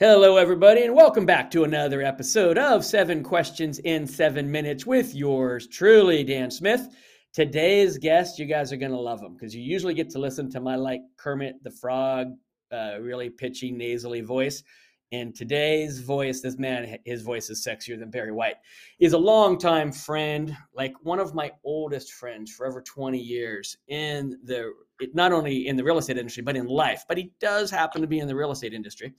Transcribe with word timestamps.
Hello, 0.00 0.38
everybody, 0.38 0.82
and 0.82 0.96
welcome 0.96 1.24
back 1.24 1.52
to 1.52 1.62
another 1.62 2.02
episode 2.02 2.58
of 2.58 2.84
Seven 2.84 3.22
Questions 3.22 3.78
in 3.78 4.08
Seven 4.08 4.50
Minutes 4.50 4.84
with 4.84 5.14
yours 5.14 5.68
truly, 5.68 6.24
Dan 6.24 6.50
Smith. 6.50 6.88
Today's 7.32 7.96
guest, 7.96 8.36
you 8.40 8.46
guys 8.46 8.72
are 8.72 8.76
going 8.76 8.90
to 8.90 8.98
love 8.98 9.22
him 9.22 9.34
because 9.34 9.54
you 9.54 9.62
usually 9.62 9.94
get 9.94 10.10
to 10.10 10.18
listen 10.18 10.50
to 10.50 10.58
my 10.58 10.74
like 10.74 11.02
Kermit 11.16 11.62
the 11.62 11.70
Frog, 11.70 12.32
uh, 12.72 12.98
really 13.00 13.30
pitchy, 13.30 13.70
nasally 13.70 14.20
voice. 14.20 14.64
And 15.12 15.32
today's 15.32 16.00
voice, 16.00 16.40
this 16.40 16.58
man, 16.58 16.98
his 17.04 17.22
voice 17.22 17.48
is 17.48 17.64
sexier 17.64 17.96
than 17.96 18.10
Barry 18.10 18.32
White. 18.32 18.56
He's 18.98 19.12
a 19.12 19.18
longtime 19.18 19.92
friend, 19.92 20.56
like 20.74 20.94
one 21.04 21.20
of 21.20 21.36
my 21.36 21.52
oldest 21.62 22.14
friends 22.14 22.50
for 22.50 22.66
over 22.66 22.82
20 22.82 23.16
years 23.16 23.76
in 23.86 24.40
the, 24.42 24.72
not 25.12 25.30
only 25.30 25.68
in 25.68 25.76
the 25.76 25.84
real 25.84 25.98
estate 25.98 26.18
industry, 26.18 26.42
but 26.42 26.56
in 26.56 26.66
life. 26.66 27.04
But 27.06 27.16
he 27.16 27.30
does 27.38 27.70
happen 27.70 28.00
to 28.00 28.08
be 28.08 28.18
in 28.18 28.26
the 28.26 28.34
real 28.34 28.50
estate 28.50 28.74
industry. 28.74 29.14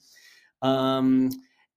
Um, 0.62 1.30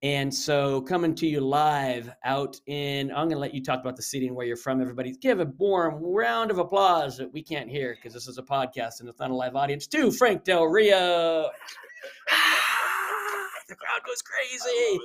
and 0.02 0.32
so 0.32 0.80
coming 0.82 1.12
to 1.16 1.26
you 1.26 1.40
live 1.40 2.08
out 2.24 2.60
in, 2.66 3.10
I'm 3.10 3.26
going 3.26 3.30
to 3.30 3.38
let 3.38 3.52
you 3.52 3.62
talk 3.62 3.80
about 3.80 3.96
the 3.96 4.02
city 4.02 4.28
and 4.28 4.36
where 4.36 4.46
you're 4.46 4.56
from, 4.56 4.80
everybody. 4.80 5.12
Give 5.12 5.40
a 5.40 5.46
warm 5.58 6.00
round 6.04 6.52
of 6.52 6.58
applause 6.58 7.16
that 7.16 7.32
we 7.32 7.42
can't 7.42 7.68
hear 7.68 7.96
because 7.96 8.14
this 8.14 8.28
is 8.28 8.38
a 8.38 8.42
podcast 8.42 9.00
and 9.00 9.08
it's 9.08 9.18
not 9.18 9.32
a 9.32 9.34
live 9.34 9.56
audience 9.56 9.88
to 9.88 10.12
Frank 10.12 10.44
Del 10.44 10.66
Rio. 10.66 10.94
the 13.68 13.74
crowd 13.74 14.00
goes 14.06 14.22
crazy. 14.22 15.00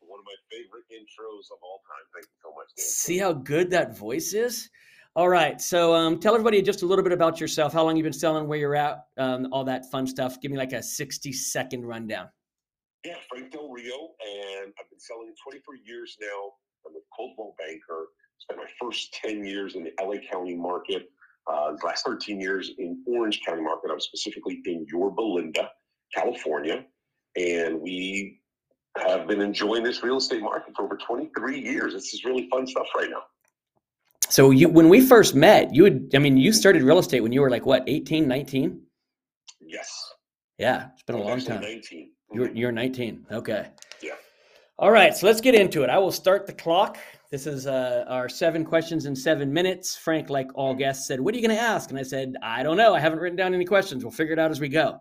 One 0.00 0.18
of 0.18 0.24
my 0.24 0.34
favorite 0.50 0.86
intros 0.90 1.52
of 1.52 1.58
all 1.62 1.80
time. 1.86 2.04
Thank 2.12 2.26
you 2.26 2.36
so 2.42 2.48
much. 2.56 2.66
Dan. 2.76 2.84
See 2.84 3.18
how 3.18 3.32
good 3.32 3.70
that 3.70 3.96
voice 3.96 4.34
is? 4.34 4.70
All 5.14 5.28
right. 5.28 5.60
So 5.60 5.94
um, 5.94 6.18
tell 6.18 6.34
everybody 6.34 6.60
just 6.62 6.82
a 6.82 6.86
little 6.86 7.04
bit 7.04 7.12
about 7.12 7.40
yourself, 7.40 7.72
how 7.72 7.84
long 7.84 7.96
you've 7.96 8.04
been 8.04 8.12
selling, 8.12 8.48
where 8.48 8.58
you're 8.58 8.74
at, 8.74 9.04
um, 9.18 9.46
all 9.52 9.62
that 9.64 9.88
fun 9.92 10.08
stuff. 10.08 10.40
Give 10.40 10.50
me 10.50 10.58
like 10.58 10.72
a 10.72 10.82
60 10.82 11.32
second 11.32 11.86
rundown. 11.86 12.28
Yeah, 13.06 13.14
Frank 13.28 13.52
Del 13.52 13.68
Rio, 13.68 13.94
and 14.20 14.72
I've 14.80 14.90
been 14.90 14.98
selling 14.98 15.32
24 15.40 15.76
years 15.86 16.16
now. 16.20 16.54
I'm 16.84 16.92
a 16.96 16.98
Coldwell 17.16 17.54
banker. 17.56 18.08
Spent 18.38 18.58
my 18.58 18.66
first 18.80 19.14
10 19.14 19.44
years 19.44 19.76
in 19.76 19.84
the 19.84 19.92
LA 20.02 20.16
County 20.28 20.56
market. 20.56 21.08
Uh, 21.46 21.76
the 21.80 21.86
last 21.86 22.04
13 22.04 22.40
years 22.40 22.72
in 22.78 23.04
Orange 23.06 23.42
County 23.46 23.62
market. 23.62 23.92
I'm 23.92 24.00
specifically 24.00 24.60
in 24.64 24.84
Yorba 24.90 25.20
Linda, 25.22 25.70
California, 26.12 26.84
and 27.36 27.80
we 27.80 28.40
have 28.98 29.28
been 29.28 29.40
enjoying 29.40 29.84
this 29.84 30.02
real 30.02 30.16
estate 30.16 30.42
market 30.42 30.74
for 30.74 30.86
over 30.86 30.96
23 30.96 31.60
years. 31.60 31.92
This 31.92 32.12
is 32.12 32.24
really 32.24 32.48
fun 32.50 32.66
stuff 32.66 32.88
right 32.96 33.08
now. 33.08 33.22
So 34.28 34.50
you, 34.50 34.68
when 34.68 34.88
we 34.88 35.00
first 35.00 35.36
met, 35.36 35.72
you 35.72 35.84
would, 35.84 36.10
I 36.12 36.18
mean, 36.18 36.36
you 36.38 36.52
started 36.52 36.82
real 36.82 36.98
estate 36.98 37.20
when 37.20 37.30
you 37.30 37.40
were 37.40 37.50
like 37.50 37.66
what, 37.66 37.84
18, 37.86 38.26
19? 38.26 38.82
Yes. 39.60 40.12
Yeah, 40.58 40.88
It's 40.94 41.04
been 41.04 41.14
a 41.14 41.22
long 41.22 41.40
time. 41.40 41.60
19. 41.60 42.10
You're, 42.32 42.48
Mhm. 42.48 42.56
you're 42.56 42.72
19. 42.72 43.26
Okay. 43.30 43.68
Yeah. 44.02 44.12
All 44.78 44.90
right. 44.90 45.14
So 45.16 45.26
let's 45.26 45.40
get 45.40 45.54
into 45.54 45.82
it. 45.82 45.90
I 45.90 45.98
will 45.98 46.12
start 46.12 46.46
the 46.46 46.52
clock. 46.52 46.98
This 47.30 47.46
is 47.46 47.66
uh, 47.66 48.04
our 48.08 48.28
seven 48.28 48.64
questions 48.64 49.06
in 49.06 49.16
seven 49.16 49.52
minutes. 49.52 49.96
Frank, 49.96 50.30
like 50.30 50.48
all 50.54 50.74
guests, 50.74 51.06
said, 51.08 51.20
What 51.20 51.34
are 51.34 51.38
you 51.38 51.46
going 51.46 51.56
to 51.56 51.62
ask? 51.62 51.90
And 51.90 51.98
I 51.98 52.02
said, 52.02 52.34
I 52.42 52.62
don't 52.62 52.76
know. 52.76 52.94
I 52.94 53.00
haven't 53.00 53.18
written 53.18 53.36
down 53.36 53.54
any 53.54 53.64
questions. 53.64 54.04
We'll 54.04 54.12
figure 54.12 54.32
it 54.32 54.38
out 54.38 54.50
as 54.50 54.60
we 54.60 54.68
go. 54.68 55.00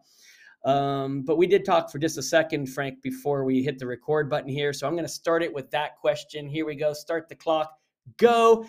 Um, 0.66 1.22
but 1.22 1.38
we 1.38 1.46
did 1.46 1.64
talk 1.64 1.92
for 1.92 2.00
just 2.00 2.18
a 2.18 2.24
second, 2.24 2.68
Frank, 2.68 3.02
before 3.04 3.44
we 3.44 3.62
hit 3.62 3.78
the 3.78 3.86
record 3.86 4.30
button 4.30 4.50
here. 4.50 4.74
So 4.74 4.88
I'm 4.88 4.94
going 4.94 5.06
to 5.06 5.10
start 5.10 5.44
it 5.44 5.54
with 5.54 5.70
that 5.72 5.98
question. 5.98 6.48
Here 6.48 6.66
we 6.66 6.76
go. 6.76 6.92
Start 6.94 7.30
the 7.30 7.36
clock. 7.36 7.72
Go. 8.18 8.66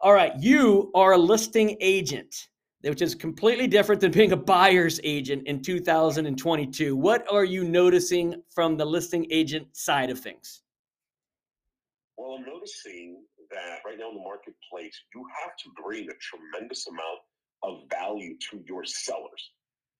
All 0.00 0.12
right. 0.12 0.32
You 0.38 0.90
are 0.94 1.12
a 1.12 1.18
listing 1.18 1.76
agent 1.80 2.48
which 2.82 3.02
is 3.02 3.14
completely 3.14 3.66
different 3.66 4.00
than 4.00 4.12
being 4.12 4.32
a 4.32 4.36
buyer's 4.36 5.00
agent 5.02 5.46
in 5.46 5.62
2022. 5.62 6.96
What 6.96 7.30
are 7.30 7.44
you 7.44 7.64
noticing 7.64 8.42
from 8.54 8.76
the 8.76 8.84
listing 8.84 9.26
agent 9.30 9.76
side 9.76 10.10
of 10.10 10.20
things? 10.20 10.62
Well, 12.16 12.36
I'm 12.38 12.44
noticing 12.44 13.22
that 13.50 13.78
right 13.84 13.96
now 13.98 14.10
in 14.10 14.16
the 14.16 14.22
marketplace, 14.22 14.96
you 15.14 15.24
have 15.42 15.56
to 15.56 15.82
bring 15.82 16.08
a 16.08 16.14
tremendous 16.20 16.86
amount 16.86 17.20
of 17.62 17.88
value 17.90 18.36
to 18.50 18.62
your 18.66 18.84
sellers. 18.84 19.50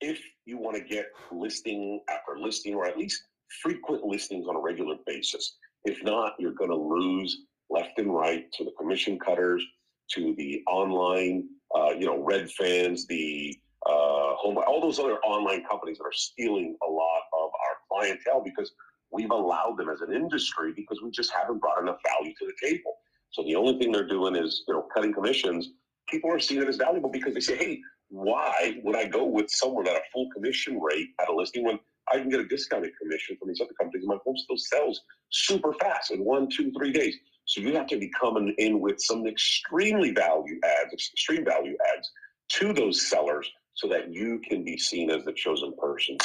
If 0.01 0.21
you 0.45 0.59
want 0.59 0.77
to 0.77 0.85
get 0.85 1.07
listing 1.33 2.01
after 2.09 2.39
listing, 2.39 2.75
or 2.75 2.87
at 2.87 2.97
least 2.97 3.23
frequent 3.63 4.05
listings 4.05 4.47
on 4.47 4.57
a 4.57 4.61
regular 4.61 4.97
basis. 5.07 5.57
If 5.85 6.03
not, 6.03 6.35
you're 6.39 6.53
going 6.53 6.71
to 6.71 6.77
lose 6.77 7.45
left 7.71 7.99
and 7.99 8.15
right 8.15 8.51
to 8.53 8.65
the 8.65 8.73
commission 8.73 9.19
cutters, 9.19 9.65
to 10.13 10.35
the 10.37 10.63
online, 10.67 11.49
uh, 11.77 11.91
you 11.91 12.07
know, 12.07 12.23
Redfins, 12.23 13.07
the 13.07 13.57
uh, 13.87 14.35
home, 14.37 14.59
all 14.67 14.81
those 14.81 14.99
other 14.99 15.19
online 15.19 15.65
companies 15.65 15.99
that 15.99 16.05
are 16.05 16.13
stealing 16.13 16.77
a 16.87 16.91
lot 16.91 17.23
of 17.33 17.51
our 17.51 17.77
clientele 17.91 18.43
because 18.45 18.73
we've 19.13 19.31
allowed 19.31 19.77
them 19.79 19.89
as 19.89 20.01
an 20.01 20.13
industry 20.13 20.73
because 20.75 21.01
we 21.03 21.11
just 21.11 21.33
haven't 21.33 21.59
brought 21.59 21.81
enough 21.81 21.99
value 22.17 22.35
to 22.39 22.47
the 22.47 22.69
table. 22.69 22.95
So 23.31 23.43
the 23.45 23.57
only 23.57 23.79
thing 23.79 23.93
they're 23.93 24.07
doing 24.07 24.37
is, 24.37 24.65
you 24.67 24.75
know, 24.75 24.87
cutting 24.95 25.13
commissions. 25.13 25.71
People 26.09 26.33
are 26.33 26.39
seeing 26.39 26.63
it 26.63 26.69
as 26.69 26.77
valuable 26.77 27.11
because 27.11 27.35
they 27.35 27.41
say, 27.41 27.57
hey, 27.57 27.81
why 28.09 28.79
would 28.83 28.97
I 28.97 29.07
go 29.07 29.25
with 29.25 29.51
someone 29.51 29.87
at 29.87 29.97
a 29.97 30.01
full 30.13 30.29
commission 30.35 30.81
rate 30.81 31.09
at 31.21 31.29
a 31.29 31.35
listing 31.35 31.65
when 31.65 31.79
I 32.13 32.19
can 32.19 32.31
get 32.31 32.41
a 32.41 32.49
discounted 32.49 32.93
commission 33.01 33.37
from 33.39 33.49
these 33.49 33.61
other 33.61 33.75
companies? 33.79 34.07
My 34.07 34.17
home 34.25 34.37
still 34.37 34.57
sells 34.57 35.01
super 35.31 35.75
fast 35.75 36.11
in 36.11 36.25
one, 36.25 36.49
two, 36.49 36.73
three 36.73 36.93
days. 36.93 37.15
So 37.49 37.63
you 37.63 37.75
have 37.75 37.87
to 37.87 37.99
be 37.99 38.11
coming 38.11 38.55
in 38.59 38.79
with 38.79 39.01
some 39.01 39.27
extremely 39.27 40.13
value 40.13 40.61
adds, 40.63 40.93
extreme 40.93 41.47
value 41.47 41.79
adds 41.97 42.11
to 42.51 42.75
those 42.75 43.09
sellers 43.09 43.51
so 43.73 43.89
that 43.89 44.13
you 44.13 44.39
can 44.47 44.65
be 44.65 44.77
seen 44.77 45.11
as 45.11 45.25
the 45.25 45.33
chosen 45.33 45.73
person 45.81 46.19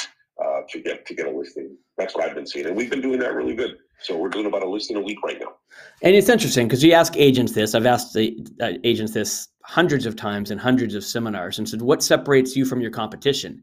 uh, 0.44 0.60
to 0.68 0.82
get 0.82 1.06
to 1.06 1.14
get 1.14 1.26
a 1.26 1.30
listing. 1.30 1.78
That's 1.96 2.14
what 2.14 2.24
I've 2.24 2.34
been 2.34 2.46
seeing, 2.46 2.66
and 2.66 2.76
we've 2.76 2.90
been 2.90 3.00
doing 3.00 3.18
that 3.20 3.32
really 3.32 3.54
good. 3.54 3.78
So 4.00 4.18
we're 4.18 4.28
doing 4.28 4.44
about 4.44 4.64
a 4.64 4.68
listing 4.68 4.98
a 4.98 5.00
week 5.00 5.22
right 5.24 5.40
now. 5.40 5.54
And 6.02 6.14
it's 6.14 6.28
interesting 6.28 6.68
because 6.68 6.84
you 6.84 6.92
ask 6.92 7.16
agents 7.16 7.52
this. 7.52 7.74
I've 7.74 7.86
asked 7.86 8.12
the 8.12 8.46
uh, 8.60 8.72
agents 8.84 9.14
this 9.14 9.48
hundreds 9.62 10.04
of 10.04 10.16
times 10.16 10.50
in 10.50 10.58
hundreds 10.58 10.94
of 10.94 11.04
seminars 11.04 11.58
and 11.58 11.66
said, 11.66 11.80
What 11.80 12.02
separates 12.02 12.54
you 12.54 12.66
from 12.66 12.82
your 12.82 12.90
competition? 12.90 13.62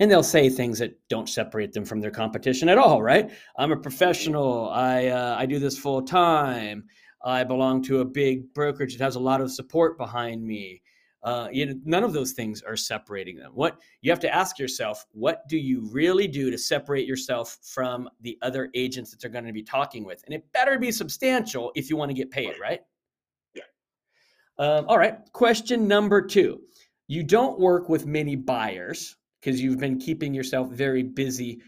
And 0.00 0.10
they'll 0.10 0.22
say 0.22 0.48
things 0.48 0.78
that 0.78 0.96
don't 1.08 1.28
separate 1.28 1.72
them 1.72 1.84
from 1.84 2.00
their 2.00 2.10
competition 2.10 2.68
at 2.68 2.78
all, 2.78 3.02
right? 3.02 3.30
I'm 3.56 3.72
a 3.72 3.76
professional. 3.76 4.70
I, 4.70 5.08
uh, 5.08 5.36
I 5.36 5.46
do 5.46 5.58
this 5.58 5.76
full 5.76 6.02
time. 6.02 6.84
I 7.24 7.42
belong 7.42 7.82
to 7.84 8.00
a 8.00 8.04
big 8.04 8.54
brokerage 8.54 8.96
that 8.96 9.04
has 9.04 9.16
a 9.16 9.20
lot 9.20 9.40
of 9.40 9.50
support 9.50 9.98
behind 9.98 10.44
me. 10.44 10.82
Uh, 11.24 11.48
you 11.50 11.66
know, 11.66 11.74
none 11.84 12.04
of 12.04 12.12
those 12.12 12.32
things 12.32 12.62
are 12.62 12.76
separating 12.76 13.36
them. 13.36 13.50
What 13.52 13.78
you 14.02 14.12
have 14.12 14.20
to 14.20 14.32
ask 14.32 14.56
yourself, 14.56 15.04
what 15.10 15.48
do 15.48 15.58
you 15.58 15.88
really 15.90 16.28
do 16.28 16.48
to 16.50 16.56
separate 16.56 17.08
yourself 17.08 17.58
from 17.62 18.08
the 18.20 18.38
other 18.40 18.70
agents 18.74 19.10
that 19.10 19.20
they're 19.20 19.30
going 19.30 19.44
to 19.44 19.52
be 19.52 19.64
talking 19.64 20.04
with? 20.04 20.22
And 20.26 20.34
it 20.34 20.44
better 20.52 20.78
be 20.78 20.92
substantial 20.92 21.72
if 21.74 21.90
you 21.90 21.96
want 21.96 22.10
to 22.10 22.14
get 22.14 22.30
paid, 22.30 22.54
right? 22.60 22.82
Yeah. 23.52 23.64
Um, 24.58 24.84
all 24.86 24.96
right. 24.96 25.18
Question 25.32 25.88
number 25.88 26.22
two. 26.22 26.60
You 27.08 27.24
don't 27.24 27.58
work 27.58 27.88
with 27.88 28.06
many 28.06 28.36
buyers 28.36 29.16
because 29.48 29.62
you've 29.62 29.78
been 29.78 29.98
keeping 29.98 30.34
yourself 30.34 30.68
very 30.68 31.02
busy 31.02 31.62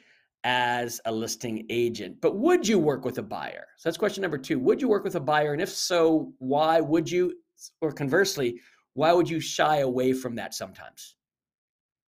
as 0.44 1.00
a 1.06 1.12
listing 1.12 1.64
agent. 1.70 2.20
But 2.20 2.36
would 2.36 2.68
you 2.68 2.78
work 2.78 3.06
with 3.06 3.16
a 3.16 3.22
buyer? 3.22 3.68
So 3.78 3.88
that's 3.88 3.96
question 3.96 4.20
number 4.20 4.36
two. 4.36 4.58
Would 4.58 4.82
you 4.82 4.88
work 4.88 5.02
with 5.02 5.14
a 5.14 5.20
buyer? 5.20 5.54
And 5.54 5.62
if 5.62 5.70
so, 5.70 6.30
why 6.40 6.82
would 6.82 7.10
you? 7.10 7.32
Or 7.80 7.90
conversely, 7.90 8.60
why 8.92 9.14
would 9.14 9.30
you 9.30 9.40
shy 9.40 9.78
away 9.78 10.12
from 10.12 10.34
that 10.34 10.52
sometimes? 10.52 11.14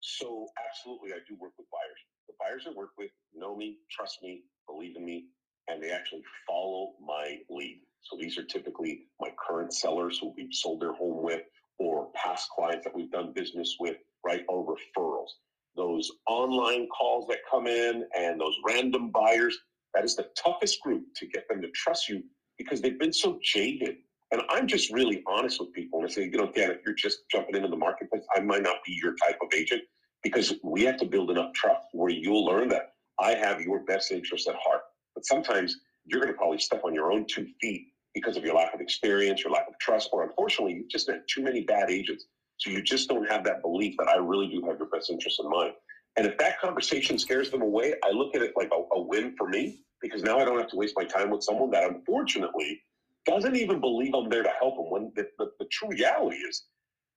So 0.01 0.45
absolutely, 0.69 1.13
I 1.13 1.17
do 1.27 1.35
work 1.39 1.53
with 1.57 1.65
buyers. 1.71 1.99
The 2.27 2.35
buyers 2.39 2.65
I 2.67 2.77
work 2.77 2.91
with 2.95 3.09
know 3.33 3.55
me, 3.55 3.77
trust 3.89 4.19
me, 4.21 4.43
believe 4.67 4.95
in 4.95 5.03
me, 5.03 5.25
and 5.67 5.81
they 5.81 5.89
actually 5.89 6.21
follow 6.47 6.93
my 7.03 7.39
lead. 7.49 7.81
So 8.01 8.17
these 8.21 8.37
are 8.37 8.43
typically 8.43 9.07
my 9.19 9.29
current 9.47 9.73
sellers 9.73 10.19
who 10.19 10.31
we've 10.37 10.53
sold 10.53 10.79
their 10.79 10.93
home 10.93 11.23
with, 11.23 11.41
or 11.79 12.09
past 12.13 12.51
clients 12.51 12.85
that 12.85 12.95
we've 12.95 13.09
done 13.09 13.33
business 13.33 13.77
with, 13.79 13.97
right? 14.23 14.43
Or 14.47 14.63
referrals. 14.63 15.29
Those 15.75 16.09
online 16.27 16.87
calls 16.87 17.27
that 17.27 17.39
come 17.49 17.67
in 17.67 18.05
and 18.17 18.39
those 18.39 18.55
random 18.65 19.11
buyers, 19.11 19.57
that 19.93 20.03
is 20.03 20.16
the 20.16 20.27
toughest 20.37 20.81
group 20.81 21.03
to 21.16 21.27
get 21.27 21.47
them 21.49 21.61
to 21.61 21.69
trust 21.72 22.09
you 22.09 22.23
because 22.57 22.81
they've 22.81 22.99
been 22.99 23.13
so 23.13 23.39
jaded. 23.43 23.97
And 24.31 24.41
I'm 24.49 24.67
just 24.67 24.91
really 24.91 25.23
honest 25.27 25.59
with 25.59 25.73
people. 25.73 25.99
And 25.99 26.09
I 26.09 26.11
say, 26.11 26.23
you 26.23 26.37
know, 26.37 26.51
Dan, 26.51 26.72
if 26.72 26.79
you're 26.85 26.95
just 26.95 27.19
jumping 27.31 27.55
into 27.55 27.67
the 27.67 27.77
marketplace, 27.77 28.23
I 28.35 28.39
might 28.39 28.63
not 28.63 28.77
be 28.85 28.97
your 29.01 29.16
type 29.16 29.37
of 29.41 29.49
agent 29.53 29.83
because 30.23 30.53
we 30.63 30.83
have 30.83 30.97
to 30.97 31.05
build 31.05 31.29
enough 31.29 31.53
trust 31.53 31.81
where 31.93 32.09
you'll 32.09 32.45
learn 32.45 32.67
that 32.69 32.93
I 33.19 33.35
have 33.35 33.61
your 33.61 33.79
best 33.83 34.11
interest 34.11 34.47
at 34.47 34.55
heart. 34.55 34.81
But 35.13 35.25
sometimes 35.25 35.78
you're 36.05 36.21
going 36.21 36.33
to 36.33 36.37
probably 36.37 36.57
step 36.59 36.81
on 36.83 36.93
your 36.93 37.11
own 37.11 37.25
two 37.28 37.47
feet 37.61 37.87
because 38.13 38.37
of 38.37 38.43
your 38.43 38.55
lack 38.55 38.73
of 38.73 38.81
experience, 38.81 39.43
your 39.43 39.53
lack 39.53 39.67
of 39.67 39.78
trust, 39.79 40.09
or 40.11 40.23
unfortunately, 40.23 40.73
you've 40.73 40.89
just 40.89 41.07
met 41.07 41.28
too 41.28 41.43
many 41.43 41.61
bad 41.61 41.89
agents. 41.89 42.25
So 42.57 42.69
you 42.69 42.81
just 42.81 43.09
don't 43.09 43.29
have 43.29 43.43
that 43.46 43.61
belief 43.61 43.96
that 43.97 44.07
I 44.07 44.17
really 44.17 44.47
do 44.47 44.61
have 44.67 44.78
your 44.78 44.87
best 44.87 45.09
interest 45.09 45.40
in 45.43 45.49
mind. 45.49 45.73
And 46.17 46.25
if 46.25 46.37
that 46.37 46.59
conversation 46.59 47.17
scares 47.17 47.49
them 47.49 47.61
away, 47.61 47.96
I 48.03 48.11
look 48.11 48.35
at 48.35 48.41
it 48.41 48.53
like 48.55 48.72
a, 48.72 48.96
a 48.96 49.02
win 49.02 49.35
for 49.37 49.49
me 49.49 49.81
because 50.02 50.23
now 50.23 50.40
I 50.40 50.46
don't 50.46 50.57
have 50.57 50.69
to 50.69 50.78
waste 50.78 50.96
my 50.96 51.03
time 51.03 51.29
with 51.29 51.43
someone 51.43 51.72
that 51.72 51.84
unfortunately 51.84 52.81
doesn't 53.25 53.55
even 53.55 53.81
believe 53.81 54.13
I'm 54.13 54.29
there 54.29 54.43
to 54.43 54.53
help 54.59 54.75
them. 54.78 54.90
When 54.90 55.11
the, 55.16 55.28
the, 55.37 55.52
the 55.59 55.66
true 55.72 55.90
reality 55.90 56.37
is 56.37 56.66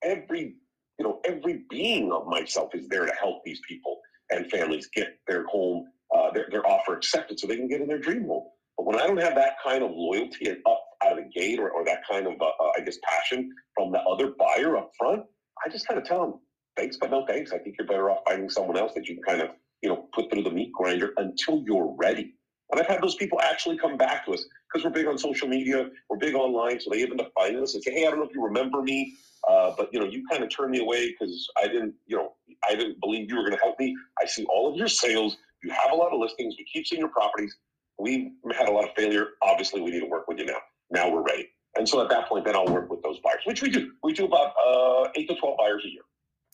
every 0.02 0.54
you 0.98 1.04
know 1.04 1.20
every 1.24 1.64
being 1.70 2.10
of 2.10 2.26
myself 2.26 2.74
is 2.74 2.88
there 2.88 3.06
to 3.06 3.12
help 3.20 3.44
these 3.44 3.60
people 3.68 4.00
and 4.30 4.50
families 4.50 4.88
get 4.94 5.18
their 5.26 5.46
home 5.46 5.86
uh, 6.14 6.30
their, 6.32 6.48
their 6.50 6.66
offer 6.66 6.94
accepted 6.94 7.38
so 7.38 7.46
they 7.46 7.56
can 7.56 7.68
get 7.68 7.80
in 7.80 7.88
their 7.88 7.98
dream 7.98 8.26
home. 8.26 8.44
But 8.76 8.86
when 8.86 8.98
I 8.98 9.06
don't 9.06 9.20
have 9.20 9.34
that 9.34 9.56
kind 9.64 9.82
of 9.82 9.90
loyalty 9.92 10.48
and 10.48 10.58
up 10.66 10.84
out 11.04 11.12
of 11.12 11.18
the 11.18 11.30
gate 11.30 11.58
or, 11.58 11.70
or 11.70 11.84
that 11.84 12.00
kind 12.08 12.26
of, 12.26 12.34
uh, 12.40 12.46
uh, 12.46 12.70
I 12.76 12.80
guess, 12.80 12.98
passion 13.02 13.50
from 13.78 13.92
the 13.92 14.00
other 14.00 14.32
buyer 14.36 14.76
up 14.76 14.90
front, 14.98 15.22
I 15.64 15.70
just 15.70 15.86
kind 15.86 16.00
of 16.00 16.04
tell 16.04 16.20
them, 16.20 16.34
thanks, 16.76 16.96
but 17.00 17.10
no 17.10 17.24
thanks. 17.26 17.52
I 17.52 17.58
think 17.58 17.76
you're 17.78 17.86
better 17.86 18.10
off 18.10 18.18
finding 18.26 18.50
someone 18.50 18.76
else 18.76 18.92
that 18.94 19.08
you 19.08 19.14
can 19.14 19.22
kind 19.22 19.40
of, 19.40 19.50
you 19.82 19.88
know, 19.88 20.08
put 20.12 20.30
through 20.30 20.42
the 20.42 20.50
meat 20.50 20.72
grinder 20.72 21.12
until 21.16 21.62
you're 21.64 21.94
ready. 21.96 22.34
And 22.70 22.80
I've 22.80 22.86
had 22.88 23.00
those 23.00 23.14
people 23.14 23.40
actually 23.40 23.78
come 23.78 23.96
back 23.96 24.26
to 24.26 24.34
us 24.34 24.44
because 24.66 24.84
we're 24.84 24.90
big 24.90 25.06
on 25.06 25.16
social 25.16 25.48
media, 25.48 25.88
we're 26.10 26.18
big 26.18 26.34
online, 26.34 26.80
so 26.80 26.90
they 26.90 26.98
even 26.98 27.18
find 27.34 27.56
us 27.56 27.74
and 27.74 27.82
say, 27.82 27.92
"Hey, 27.92 28.06
I 28.06 28.10
don't 28.10 28.18
know 28.18 28.26
if 28.26 28.34
you 28.34 28.44
remember 28.44 28.82
me, 28.82 29.14
uh, 29.48 29.72
but 29.76 29.88
you 29.92 30.00
know, 30.00 30.06
you 30.06 30.26
kind 30.30 30.42
of 30.42 30.50
turned 30.50 30.72
me 30.72 30.80
away 30.80 31.08
because 31.08 31.48
I 31.56 31.68
didn't, 31.68 31.94
you 32.06 32.16
know, 32.16 32.34
I 32.68 32.74
didn't 32.74 33.00
believe 33.00 33.30
you 33.30 33.36
were 33.36 33.42
going 33.42 33.56
to 33.56 33.62
help 33.62 33.78
me. 33.78 33.96
I 34.22 34.26
see 34.26 34.44
all 34.46 34.70
of 34.70 34.76
your 34.76 34.88
sales. 34.88 35.38
You 35.62 35.70
have 35.70 35.92
a 35.92 35.94
lot 35.94 36.12
of 36.12 36.20
listings. 36.20 36.56
We 36.58 36.66
keep 36.70 36.86
seeing 36.86 37.00
your 37.00 37.08
properties. 37.08 37.56
We've 37.98 38.30
had 38.56 38.68
a 38.68 38.72
lot 38.72 38.84
of 38.84 38.90
failure. 38.94 39.28
Obviously, 39.42 39.80
we 39.80 39.90
need 39.90 40.00
to 40.00 40.06
work 40.06 40.28
with 40.28 40.38
you 40.38 40.46
now. 40.46 40.58
Now 40.90 41.10
we're 41.10 41.22
ready. 41.22 41.48
And 41.78 41.88
so 41.88 42.02
at 42.02 42.08
that 42.10 42.28
point, 42.28 42.44
then 42.44 42.56
I'll 42.56 42.66
work 42.66 42.90
with 42.90 43.02
those 43.02 43.18
buyers, 43.20 43.40
which 43.44 43.62
we 43.62 43.70
do. 43.70 43.92
We 44.02 44.12
do 44.12 44.24
about 44.24 44.52
uh, 44.66 45.08
eight 45.14 45.28
to 45.28 45.36
twelve 45.36 45.56
buyers 45.56 45.82
a 45.84 45.88
year. 45.88 46.02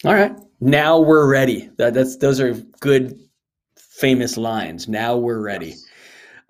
All 0.05 0.15
right. 0.15 0.37
Now 0.61 1.01
we're 1.01 1.29
ready. 1.29 1.71
That, 1.79 1.95
that's 1.95 2.17
those 2.19 2.41
are 2.41 2.53
good, 2.81 3.19
famous 3.79 4.37
lines. 4.37 4.87
Now 4.87 5.17
we're 5.17 5.41
ready. 5.41 5.69
Yes. 5.69 5.87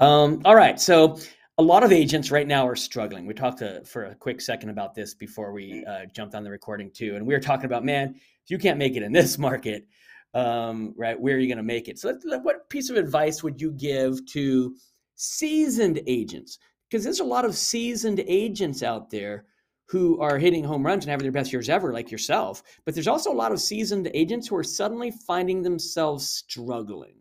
Um, 0.00 0.42
all 0.44 0.56
right. 0.56 0.80
So 0.80 1.18
a 1.58 1.62
lot 1.62 1.84
of 1.84 1.92
agents 1.92 2.32
right 2.32 2.48
now 2.48 2.66
are 2.66 2.74
struggling. 2.74 3.26
We 3.26 3.34
talked 3.34 3.58
to, 3.58 3.84
for 3.84 4.06
a 4.06 4.14
quick 4.16 4.40
second 4.40 4.70
about 4.70 4.94
this 4.94 5.14
before 5.14 5.52
we 5.52 5.84
uh, 5.84 6.06
jumped 6.06 6.34
on 6.34 6.42
the 6.42 6.50
recording 6.50 6.90
too, 6.90 7.14
and 7.14 7.24
we 7.24 7.32
were 7.32 7.40
talking 7.40 7.66
about, 7.66 7.84
man, 7.84 8.16
if 8.16 8.50
you 8.50 8.58
can't 8.58 8.78
make 8.78 8.96
it 8.96 9.04
in 9.04 9.12
this 9.12 9.38
market, 9.48 9.86
um, 10.34 10.92
right, 10.96 11.18
where 11.18 11.36
are 11.36 11.38
you 11.38 11.46
going 11.46 11.58
to 11.58 11.62
make 11.62 11.86
it? 11.86 12.00
So, 12.00 12.12
what 12.42 12.68
piece 12.68 12.90
of 12.90 12.96
advice 12.96 13.44
would 13.44 13.60
you 13.60 13.70
give 13.70 14.26
to 14.26 14.74
seasoned 15.14 16.00
agents? 16.08 16.58
Because 16.94 17.02
there's 17.02 17.18
a 17.18 17.24
lot 17.24 17.44
of 17.44 17.56
seasoned 17.56 18.20
agents 18.20 18.80
out 18.84 19.10
there 19.10 19.46
who 19.88 20.20
are 20.20 20.38
hitting 20.38 20.62
home 20.62 20.86
runs 20.86 21.02
and 21.02 21.10
having 21.10 21.24
their 21.24 21.32
best 21.32 21.52
years 21.52 21.68
ever, 21.68 21.92
like 21.92 22.12
yourself. 22.12 22.62
But 22.84 22.94
there's 22.94 23.08
also 23.08 23.32
a 23.32 23.34
lot 23.34 23.50
of 23.50 23.60
seasoned 23.60 24.08
agents 24.14 24.46
who 24.46 24.54
are 24.54 24.62
suddenly 24.62 25.10
finding 25.10 25.60
themselves 25.60 26.24
struggling. 26.24 27.16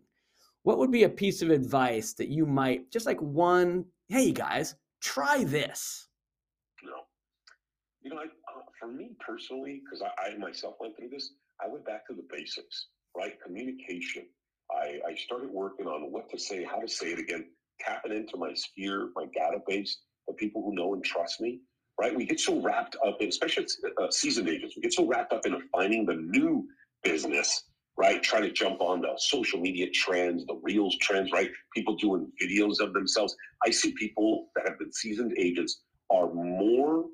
What 0.62 0.78
would 0.78 0.92
be 0.92 1.02
a 1.02 1.08
piece 1.08 1.42
of 1.42 1.50
advice 1.50 2.12
that 2.12 2.28
you 2.28 2.46
might 2.46 2.92
just 2.92 3.04
like 3.04 3.20
one 3.20 3.86
hey 4.06 4.30
guys 4.30 4.76
try 5.02 5.42
this. 5.42 6.06
You 6.80 6.90
know 6.90 7.02
you 8.00 8.10
know 8.10 8.18
I, 8.18 8.26
uh, 8.26 8.62
for 8.78 8.86
me 8.86 9.16
personally 9.18 9.82
because 9.84 10.02
I, 10.02 10.34
I, 10.34 10.38
myself 10.38 10.76
went 10.78 10.96
through 10.96 11.08
this 11.08 11.32
i 11.60 11.66
went 11.66 11.84
back 11.84 12.06
to 12.06 12.14
the 12.14 12.24
basics 12.30 12.86
right? 13.16 13.34
Communication. 13.44 14.26
I, 14.70 15.00
I 15.08 15.14
started 15.16 15.50
working 15.50 15.86
on 15.86 16.12
what 16.12 16.30
to 16.30 16.38
say 16.38 16.62
how 16.62 16.78
to 16.78 16.88
say 16.88 17.08
it 17.08 17.18
again 17.18 17.46
tapping 17.80 18.12
into 18.12 18.36
my 18.36 18.52
sphere 18.54 19.10
my 19.14 19.26
database 19.26 19.90
the 20.28 20.34
people 20.34 20.62
who 20.62 20.74
know 20.74 20.94
and 20.94 21.04
trust 21.04 21.40
me 21.40 21.60
right 22.00 22.14
we 22.14 22.24
get 22.24 22.40
so 22.40 22.60
wrapped 22.60 22.96
up 23.06 23.20
in 23.20 23.28
especially 23.28 23.66
uh, 24.00 24.10
seasoned 24.10 24.48
agents 24.48 24.76
we 24.76 24.82
get 24.82 24.92
so 24.92 25.06
wrapped 25.06 25.32
up 25.32 25.46
in 25.46 25.60
finding 25.72 26.06
the 26.06 26.14
new 26.14 26.66
business 27.02 27.64
right? 27.96 28.22
Trying 28.22 28.42
to 28.42 28.52
jump 28.52 28.80
on 28.80 29.00
the 29.00 29.12
social 29.18 29.60
media 29.60 29.88
trends, 29.90 30.44
the 30.46 30.58
reels 30.62 30.96
trends, 31.00 31.30
right? 31.32 31.50
People 31.74 31.96
doing 31.96 32.30
videos 32.42 32.80
of 32.80 32.92
themselves. 32.92 33.36
I 33.64 33.70
see 33.70 33.92
people 33.92 34.48
that 34.56 34.66
have 34.68 34.78
been 34.78 34.92
seasoned 34.92 35.34
agents 35.38 35.82
are 36.10 36.32
more 36.32 37.04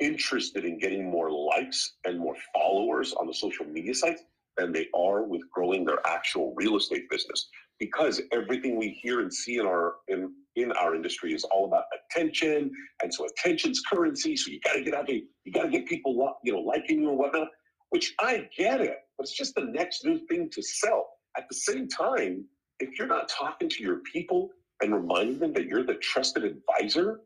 interested 0.00 0.64
in 0.64 0.78
getting 0.78 1.10
more 1.10 1.30
likes 1.30 1.96
and 2.04 2.18
more 2.18 2.36
followers 2.54 3.12
on 3.14 3.26
the 3.26 3.34
social 3.34 3.66
media 3.66 3.94
sites 3.94 4.22
than 4.56 4.72
they 4.72 4.88
are 4.94 5.22
with 5.24 5.42
growing 5.50 5.84
their 5.84 6.06
actual 6.06 6.54
real 6.56 6.76
estate 6.76 7.08
business 7.10 7.48
because 7.78 8.20
everything 8.32 8.76
we 8.76 8.90
hear 9.02 9.20
and 9.20 9.32
see 9.32 9.58
in 9.58 9.66
our 9.66 9.96
in 10.08 10.32
in 10.56 10.72
our 10.72 10.94
industry 10.94 11.32
is 11.32 11.44
all 11.44 11.66
about 11.66 11.84
attention 12.10 12.70
and 13.02 13.12
so 13.14 13.26
attention's 13.26 13.80
currency 13.90 14.36
so 14.36 14.50
you 14.50 14.60
got 14.64 14.74
to 14.74 14.82
get 14.82 14.94
out 14.94 15.06
there 15.06 15.20
you 15.44 15.52
got 15.52 15.64
to 15.64 15.70
get 15.70 15.86
people 15.86 16.36
you 16.44 16.52
know 16.52 16.60
liking 16.60 17.02
you 17.02 17.10
and 17.10 17.18
whatnot 17.18 17.48
which 17.90 18.14
i 18.20 18.48
get 18.56 18.80
it 18.80 18.98
but 19.18 19.24
it's 19.24 19.36
just 19.36 19.54
the 19.56 19.64
next 19.64 20.04
new 20.04 20.18
thing 20.28 20.48
to 20.52 20.62
sell. 20.62 21.08
At 21.36 21.48
the 21.48 21.56
same 21.56 21.88
time, 21.88 22.44
if 22.78 22.96
you're 22.98 23.08
not 23.08 23.28
talking 23.28 23.68
to 23.68 23.82
your 23.82 23.98
people 24.12 24.50
and 24.80 24.94
reminding 24.94 25.40
them 25.40 25.52
that 25.54 25.66
you're 25.66 25.84
the 25.84 25.96
trusted 25.96 26.44
advisor, 26.44 27.20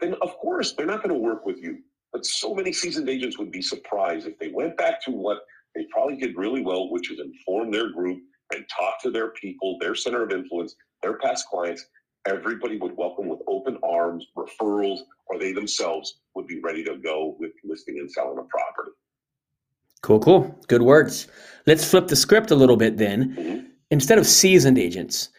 then 0.00 0.14
of 0.20 0.36
course 0.36 0.74
they're 0.74 0.86
not 0.86 1.02
going 1.02 1.14
to 1.14 1.20
work 1.20 1.46
with 1.46 1.56
you. 1.58 1.78
But 2.12 2.26
so 2.26 2.54
many 2.54 2.72
seasoned 2.72 3.08
agents 3.08 3.38
would 3.38 3.50
be 3.50 3.62
surprised 3.62 4.26
if 4.26 4.38
they 4.38 4.48
went 4.48 4.76
back 4.76 5.02
to 5.04 5.10
what 5.10 5.38
they 5.74 5.86
probably 5.90 6.16
did 6.16 6.36
really 6.36 6.62
well, 6.62 6.90
which 6.90 7.10
is 7.10 7.18
inform 7.18 7.70
their 7.70 7.90
group 7.90 8.20
and 8.52 8.64
talk 8.68 9.00
to 9.02 9.10
their 9.10 9.30
people, 9.30 9.76
their 9.80 9.94
center 9.94 10.22
of 10.22 10.32
influence, 10.32 10.74
their 11.02 11.18
past 11.18 11.46
clients. 11.48 11.86
Everybody 12.26 12.78
would 12.78 12.96
welcome 12.96 13.28
with 13.28 13.40
open 13.46 13.78
arms, 13.82 14.26
referrals, 14.36 15.00
or 15.26 15.38
they 15.38 15.52
themselves 15.52 16.18
would 16.34 16.46
be 16.46 16.60
ready 16.60 16.84
to 16.84 16.96
go 16.96 17.36
with 17.38 17.52
listing 17.64 17.98
and 17.98 18.10
selling 18.10 18.38
a 18.38 18.42
property. 18.42 18.92
Cool, 20.02 20.20
cool. 20.20 20.58
Good 20.68 20.82
words. 20.82 21.28
Let's 21.66 21.88
flip 21.88 22.08
the 22.08 22.16
script 22.16 22.50
a 22.50 22.54
little 22.54 22.76
bit 22.76 22.96
then. 22.96 23.36
Mm-hmm. 23.36 23.66
Instead 23.90 24.18
of 24.18 24.26
seasoned 24.26 24.78
agents, 24.78 25.30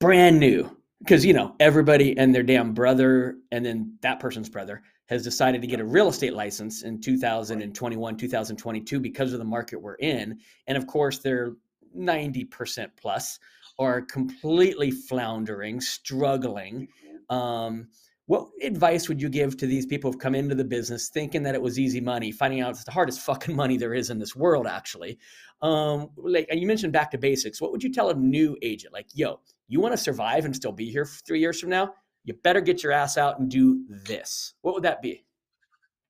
brand 0.00 0.40
new, 0.40 0.74
because 1.04 1.24
you 1.24 1.32
know 1.32 1.54
everybody 1.60 2.16
and 2.16 2.34
their 2.34 2.42
damn 2.42 2.72
brother 2.72 3.36
and 3.52 3.64
then 3.64 3.96
that 4.00 4.20
person's 4.20 4.48
brother 4.48 4.82
has 5.06 5.22
decided 5.22 5.60
to 5.60 5.66
get 5.66 5.80
a 5.80 5.84
real 5.84 6.08
estate 6.08 6.32
license 6.32 6.82
in 6.82 7.00
2021 7.00 8.16
2022 8.16 9.00
because 9.00 9.32
of 9.32 9.38
the 9.38 9.44
market 9.44 9.80
we're 9.80 9.96
in 9.96 10.38
and 10.66 10.78
of 10.78 10.86
course 10.86 11.18
they're 11.18 11.52
90% 11.96 12.88
plus 12.96 13.38
are 13.78 14.02
completely 14.02 14.90
floundering 14.90 15.80
struggling 15.80 16.88
mm-hmm. 17.30 17.34
um, 17.34 17.88
what 18.26 18.48
advice 18.62 19.06
would 19.08 19.20
you 19.20 19.28
give 19.28 19.56
to 19.58 19.66
these 19.66 19.84
people 19.84 20.10
who've 20.10 20.20
come 20.20 20.34
into 20.34 20.54
the 20.54 20.64
business 20.64 21.10
thinking 21.10 21.42
that 21.42 21.54
it 21.54 21.60
was 21.60 21.78
easy 21.78 22.00
money, 22.00 22.32
finding 22.32 22.62
out 22.62 22.70
it's 22.70 22.84
the 22.84 22.90
hardest 22.90 23.20
fucking 23.20 23.54
money 23.54 23.76
there 23.76 23.92
is 23.92 24.08
in 24.08 24.18
this 24.18 24.34
world, 24.34 24.66
actually? 24.66 25.18
Um, 25.60 26.08
like 26.16 26.46
you 26.50 26.66
mentioned 26.66 26.92
back 26.92 27.10
to 27.10 27.18
basics. 27.18 27.60
What 27.60 27.70
would 27.70 27.82
you 27.82 27.92
tell 27.92 28.08
a 28.08 28.14
new 28.14 28.56
agent? 28.62 28.94
Like, 28.94 29.08
yo, 29.12 29.40
you 29.68 29.80
want 29.80 29.92
to 29.92 29.98
survive 29.98 30.46
and 30.46 30.56
still 30.56 30.72
be 30.72 30.90
here 30.90 31.04
three 31.04 31.40
years 31.40 31.60
from 31.60 31.68
now? 31.68 31.92
You 32.24 32.32
better 32.42 32.62
get 32.62 32.82
your 32.82 32.92
ass 32.92 33.18
out 33.18 33.38
and 33.38 33.50
do 33.50 33.84
this. 33.90 34.54
What 34.62 34.72
would 34.74 34.84
that 34.84 35.02
be? 35.02 35.26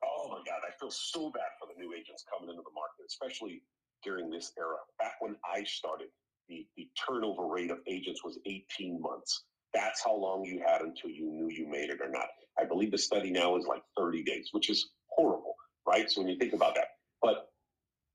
Oh 0.04 0.28
my 0.28 0.38
God, 0.46 0.60
I 0.66 0.70
feel 0.78 0.92
so 0.92 1.30
bad 1.30 1.50
for 1.58 1.66
the 1.66 1.80
new 1.80 1.92
agents 1.94 2.24
coming 2.32 2.48
into 2.48 2.62
the 2.62 2.74
market, 2.74 3.06
especially 3.08 3.62
during 4.04 4.30
this 4.30 4.52
era. 4.58 4.76
Back 4.98 5.14
when 5.20 5.36
I 5.44 5.64
started, 5.64 6.08
the, 6.48 6.66
the 6.76 6.88
turnover 7.06 7.46
rate 7.46 7.70
of 7.70 7.78
agents 7.86 8.22
was 8.24 8.38
18 8.46 9.00
months. 9.00 9.44
That's 9.72 10.04
how 10.04 10.14
long 10.14 10.44
you 10.44 10.62
had 10.66 10.82
until 10.82 11.10
you 11.10 11.30
knew 11.30 11.48
you 11.50 11.68
made 11.68 11.90
it 11.90 12.00
or 12.00 12.08
not. 12.08 12.28
I 12.58 12.64
believe 12.64 12.92
the 12.92 12.98
study 12.98 13.30
now 13.30 13.56
is 13.56 13.66
like 13.66 13.82
30 13.98 14.22
days, 14.22 14.48
which 14.52 14.70
is 14.70 14.90
horrible, 15.08 15.54
right? 15.86 16.10
So 16.10 16.20
when 16.20 16.30
you 16.30 16.38
think 16.38 16.52
about 16.52 16.74
that, 16.76 16.88
but 17.20 17.48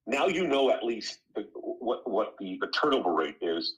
now 0.08 0.28
you 0.28 0.48
know 0.48 0.72
at 0.72 0.84
least 0.84 1.20
the, 1.36 1.46
what 1.54 2.10
what 2.10 2.36
the, 2.40 2.58
the 2.62 2.68
turnover 2.68 3.14
rate 3.14 3.38
is. 3.42 3.76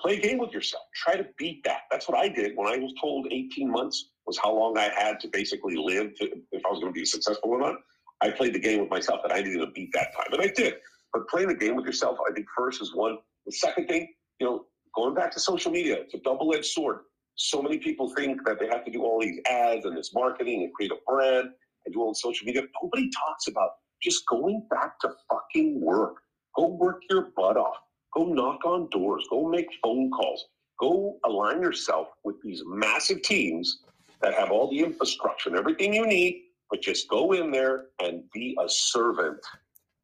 Play 0.00 0.16
a 0.16 0.20
game 0.20 0.38
with 0.38 0.52
yourself. 0.52 0.82
Try 0.96 1.16
to 1.16 1.26
beat 1.38 1.62
that. 1.64 1.82
That's 1.90 2.08
what 2.08 2.18
I 2.18 2.28
did 2.28 2.56
when 2.56 2.66
I 2.66 2.76
was 2.76 2.92
told 3.00 3.28
18 3.30 3.70
months 3.70 4.10
was 4.26 4.36
how 4.36 4.52
long 4.52 4.76
I 4.76 4.90
had 4.96 5.20
to 5.20 5.28
basically 5.28 5.76
live 5.76 6.14
to, 6.16 6.24
if 6.50 6.62
I 6.66 6.70
was 6.70 6.80
going 6.80 6.92
to 6.92 6.98
be 6.98 7.04
successful 7.04 7.50
or 7.50 7.60
not. 7.60 7.76
I 8.20 8.30
played 8.30 8.54
the 8.54 8.58
game 8.58 8.80
with 8.80 8.90
myself 8.90 9.20
that 9.22 9.32
I 9.32 9.42
needed 9.42 9.58
to 9.58 9.66
beat 9.68 9.92
that 9.92 10.12
time, 10.14 10.32
and 10.32 10.40
I 10.40 10.46
did. 10.46 10.74
But 11.12 11.28
playing 11.28 11.48
the 11.48 11.54
game 11.54 11.76
with 11.76 11.84
yourself, 11.84 12.18
I 12.28 12.32
think 12.32 12.46
first 12.56 12.80
is 12.80 12.94
one. 12.94 13.18
The 13.46 13.52
second 13.52 13.86
thing, 13.86 14.08
you 14.40 14.46
know, 14.46 14.64
going 14.94 15.14
back 15.14 15.30
to 15.32 15.40
social 15.40 15.70
media, 15.70 15.96
it's 16.00 16.14
a 16.14 16.18
double 16.18 16.54
edged 16.54 16.66
sword. 16.66 17.00
So 17.34 17.62
many 17.62 17.78
people 17.78 18.14
think 18.14 18.44
that 18.46 18.58
they 18.58 18.66
have 18.68 18.84
to 18.84 18.90
do 18.90 19.02
all 19.02 19.20
these 19.20 19.40
ads 19.50 19.84
and 19.84 19.96
this 19.96 20.12
marketing 20.14 20.62
and 20.62 20.72
create 20.72 20.92
a 20.92 20.96
brand 21.06 21.48
and 21.84 21.94
do 21.94 22.00
all 22.00 22.12
the 22.12 22.18
social 22.18 22.46
media. 22.46 22.62
Nobody 22.82 23.10
talks 23.10 23.46
about 23.48 23.70
just 24.02 24.26
going 24.26 24.66
back 24.70 24.98
to 25.00 25.10
fucking 25.30 25.80
work. 25.80 26.16
Go 26.56 26.68
work 26.68 27.02
your 27.08 27.28
butt 27.36 27.56
off. 27.56 27.76
Go 28.14 28.24
knock 28.26 28.64
on 28.64 28.88
doors. 28.90 29.26
Go 29.30 29.48
make 29.48 29.68
phone 29.82 30.10
calls. 30.10 30.44
Go 30.78 31.18
align 31.24 31.62
yourself 31.62 32.08
with 32.24 32.36
these 32.42 32.62
massive 32.66 33.22
teams 33.22 33.80
that 34.20 34.34
have 34.34 34.50
all 34.50 34.70
the 34.70 34.80
infrastructure 34.80 35.48
and 35.48 35.58
everything 35.58 35.94
you 35.94 36.06
need, 36.06 36.42
but 36.70 36.82
just 36.82 37.08
go 37.08 37.32
in 37.32 37.50
there 37.50 37.86
and 38.02 38.22
be 38.32 38.56
a 38.60 38.68
servant 38.68 39.38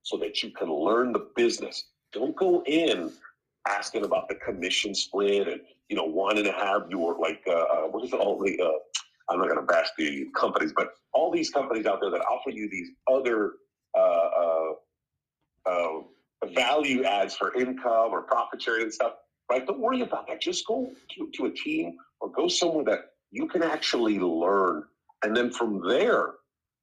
so 0.09 0.17
that 0.17 0.43
you 0.43 0.51
can 0.51 0.73
learn 0.73 1.13
the 1.13 1.27
business. 1.37 1.85
Don't 2.13 2.35
go 2.37 2.63
in 2.67 3.13
asking 3.69 4.05
about 4.05 4.29
the 4.29 4.35
commission 4.37 4.95
split 4.95 5.47
and 5.47 5.61
you 5.91 5.97
know 5.97 6.05
wanting 6.05 6.45
to 6.45 6.53
have 6.53 6.91
your 6.91 7.19
like 7.19 7.43
uh, 7.47 7.53
uh, 7.53 7.83
what 7.83 8.05
is 8.05 8.13
it 8.13 8.21
all 8.21 8.43
the 8.43 8.59
uh, 8.61 8.71
I'm 9.29 9.39
not 9.39 9.49
going 9.49 9.61
to 9.61 9.67
bash 9.67 9.89
the 9.99 10.27
companies, 10.35 10.73
but 10.75 10.89
all 11.13 11.31
these 11.31 11.51
companies 11.51 11.85
out 11.87 12.01
there 12.01 12.11
that 12.11 12.21
offer 12.21 12.51
you 12.51 12.69
these 12.71 12.89
other 13.11 13.53
uh, 13.95 14.29
uh, 14.41 14.73
uh, 15.67 16.01
value 16.55 17.05
adds 17.05 17.35
for 17.37 17.55
income 17.55 18.11
or 18.11 18.23
profit 18.23 18.63
sharing 18.63 18.85
and 18.85 18.93
stuff, 18.93 19.13
right? 19.51 19.67
Don't 19.67 19.81
worry 19.81 20.01
about 20.01 20.27
that. 20.29 20.41
Just 20.41 20.67
go 20.67 20.91
to, 21.15 21.31
to 21.35 21.47
a 21.47 21.51
team 21.51 21.97
or 22.21 22.31
go 22.31 22.49
somewhere 22.49 22.85
that 22.85 23.01
you 23.31 23.47
can 23.47 23.63
actually 23.63 24.19
learn, 24.19 24.85
and 25.23 25.37
then 25.37 25.51
from 25.51 25.87
there, 25.87 26.35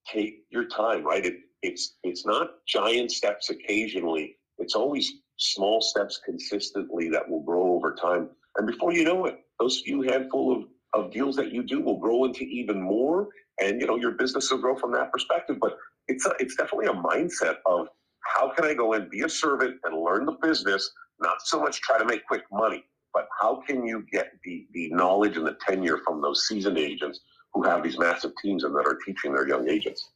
take 0.07 0.43
your 0.51 0.65
time, 0.65 1.03
right? 1.03 1.25
It, 1.25 1.37
it's 1.61 1.95
it's 2.03 2.25
not 2.25 2.51
giant 2.67 3.11
steps 3.11 3.49
occasionally. 3.49 4.37
It's 4.57 4.75
always 4.75 5.11
small 5.37 5.81
steps 5.81 6.19
consistently 6.23 7.09
that 7.09 7.27
will 7.29 7.43
grow 7.43 7.73
over 7.73 7.93
time. 7.93 8.29
And 8.57 8.67
before 8.67 8.93
you 8.93 9.03
know 9.03 9.25
it, 9.25 9.39
those 9.59 9.81
few 9.81 10.01
handful 10.03 10.55
of, 10.55 11.03
of 11.05 11.11
deals 11.11 11.35
that 11.35 11.51
you 11.51 11.63
do 11.63 11.81
will 11.81 11.97
grow 11.97 12.25
into 12.25 12.43
even 12.43 12.81
more. 12.81 13.29
And 13.59 13.81
you 13.81 13.87
know, 13.87 13.97
your 13.97 14.11
business 14.11 14.49
will 14.51 14.59
grow 14.59 14.75
from 14.75 14.91
that 14.93 15.11
perspective. 15.11 15.57
But 15.59 15.77
it's 16.07 16.25
a, 16.25 16.33
it's 16.39 16.55
definitely 16.55 16.87
a 16.87 16.93
mindset 16.93 17.57
of 17.65 17.87
how 18.23 18.49
can 18.49 18.65
I 18.65 18.73
go 18.73 18.93
and 18.93 19.09
be 19.09 19.21
a 19.21 19.29
servant 19.29 19.77
and 19.83 20.01
learn 20.01 20.25
the 20.25 20.37
business, 20.41 20.91
not 21.19 21.37
so 21.43 21.59
much 21.59 21.81
try 21.81 21.97
to 21.97 22.05
make 22.05 22.25
quick 22.25 22.43
money, 22.51 22.83
but 23.13 23.27
how 23.39 23.61
can 23.67 23.85
you 23.85 24.05
get 24.11 24.31
the, 24.43 24.67
the 24.73 24.89
knowledge 24.89 25.37
and 25.37 25.45
the 25.45 25.57
tenure 25.65 25.99
from 26.05 26.21
those 26.21 26.47
seasoned 26.47 26.77
agents 26.77 27.19
who 27.53 27.63
have 27.63 27.83
these 27.83 27.97
massive 27.97 28.31
teams 28.41 28.63
and 28.63 28.75
that 28.75 28.85
are 28.85 28.97
teaching 29.05 29.33
their 29.33 29.47
young 29.47 29.69
agents? 29.69 30.09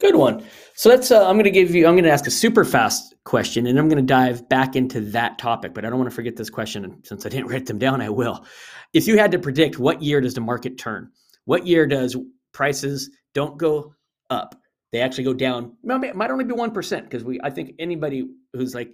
Good 0.00 0.14
one. 0.14 0.44
So 0.74 0.88
let's. 0.88 1.10
Uh, 1.10 1.28
I'm 1.28 1.34
going 1.34 1.44
to 1.44 1.50
give 1.50 1.74
you. 1.74 1.86
I'm 1.86 1.94
going 1.94 2.04
to 2.04 2.10
ask 2.10 2.26
a 2.26 2.30
super 2.30 2.64
fast 2.64 3.14
question, 3.24 3.66
and 3.66 3.78
I'm 3.78 3.88
going 3.88 4.04
to 4.04 4.06
dive 4.06 4.48
back 4.48 4.76
into 4.76 5.00
that 5.00 5.38
topic. 5.38 5.74
But 5.74 5.84
I 5.84 5.90
don't 5.90 5.98
want 5.98 6.08
to 6.08 6.14
forget 6.14 6.36
this 6.36 6.50
question, 6.50 6.84
and 6.84 7.04
since 7.04 7.26
I 7.26 7.28
didn't 7.28 7.48
write 7.48 7.66
them 7.66 7.78
down, 7.78 8.00
I 8.00 8.08
will. 8.08 8.44
If 8.92 9.08
you 9.08 9.18
had 9.18 9.32
to 9.32 9.38
predict 9.38 9.78
what 9.78 10.00
year 10.00 10.20
does 10.20 10.34
the 10.34 10.40
market 10.40 10.78
turn? 10.78 11.10
What 11.46 11.66
year 11.66 11.86
does 11.86 12.16
prices 12.52 13.10
don't 13.34 13.58
go 13.58 13.94
up? 14.30 14.54
They 14.92 15.00
actually 15.00 15.24
go 15.24 15.34
down. 15.34 15.76
It 15.82 16.16
might 16.16 16.30
only 16.30 16.44
be 16.44 16.54
one 16.54 16.70
percent 16.70 17.04
because 17.04 17.24
we. 17.24 17.40
I 17.42 17.50
think 17.50 17.72
anybody 17.80 18.28
who's 18.52 18.76
like 18.76 18.92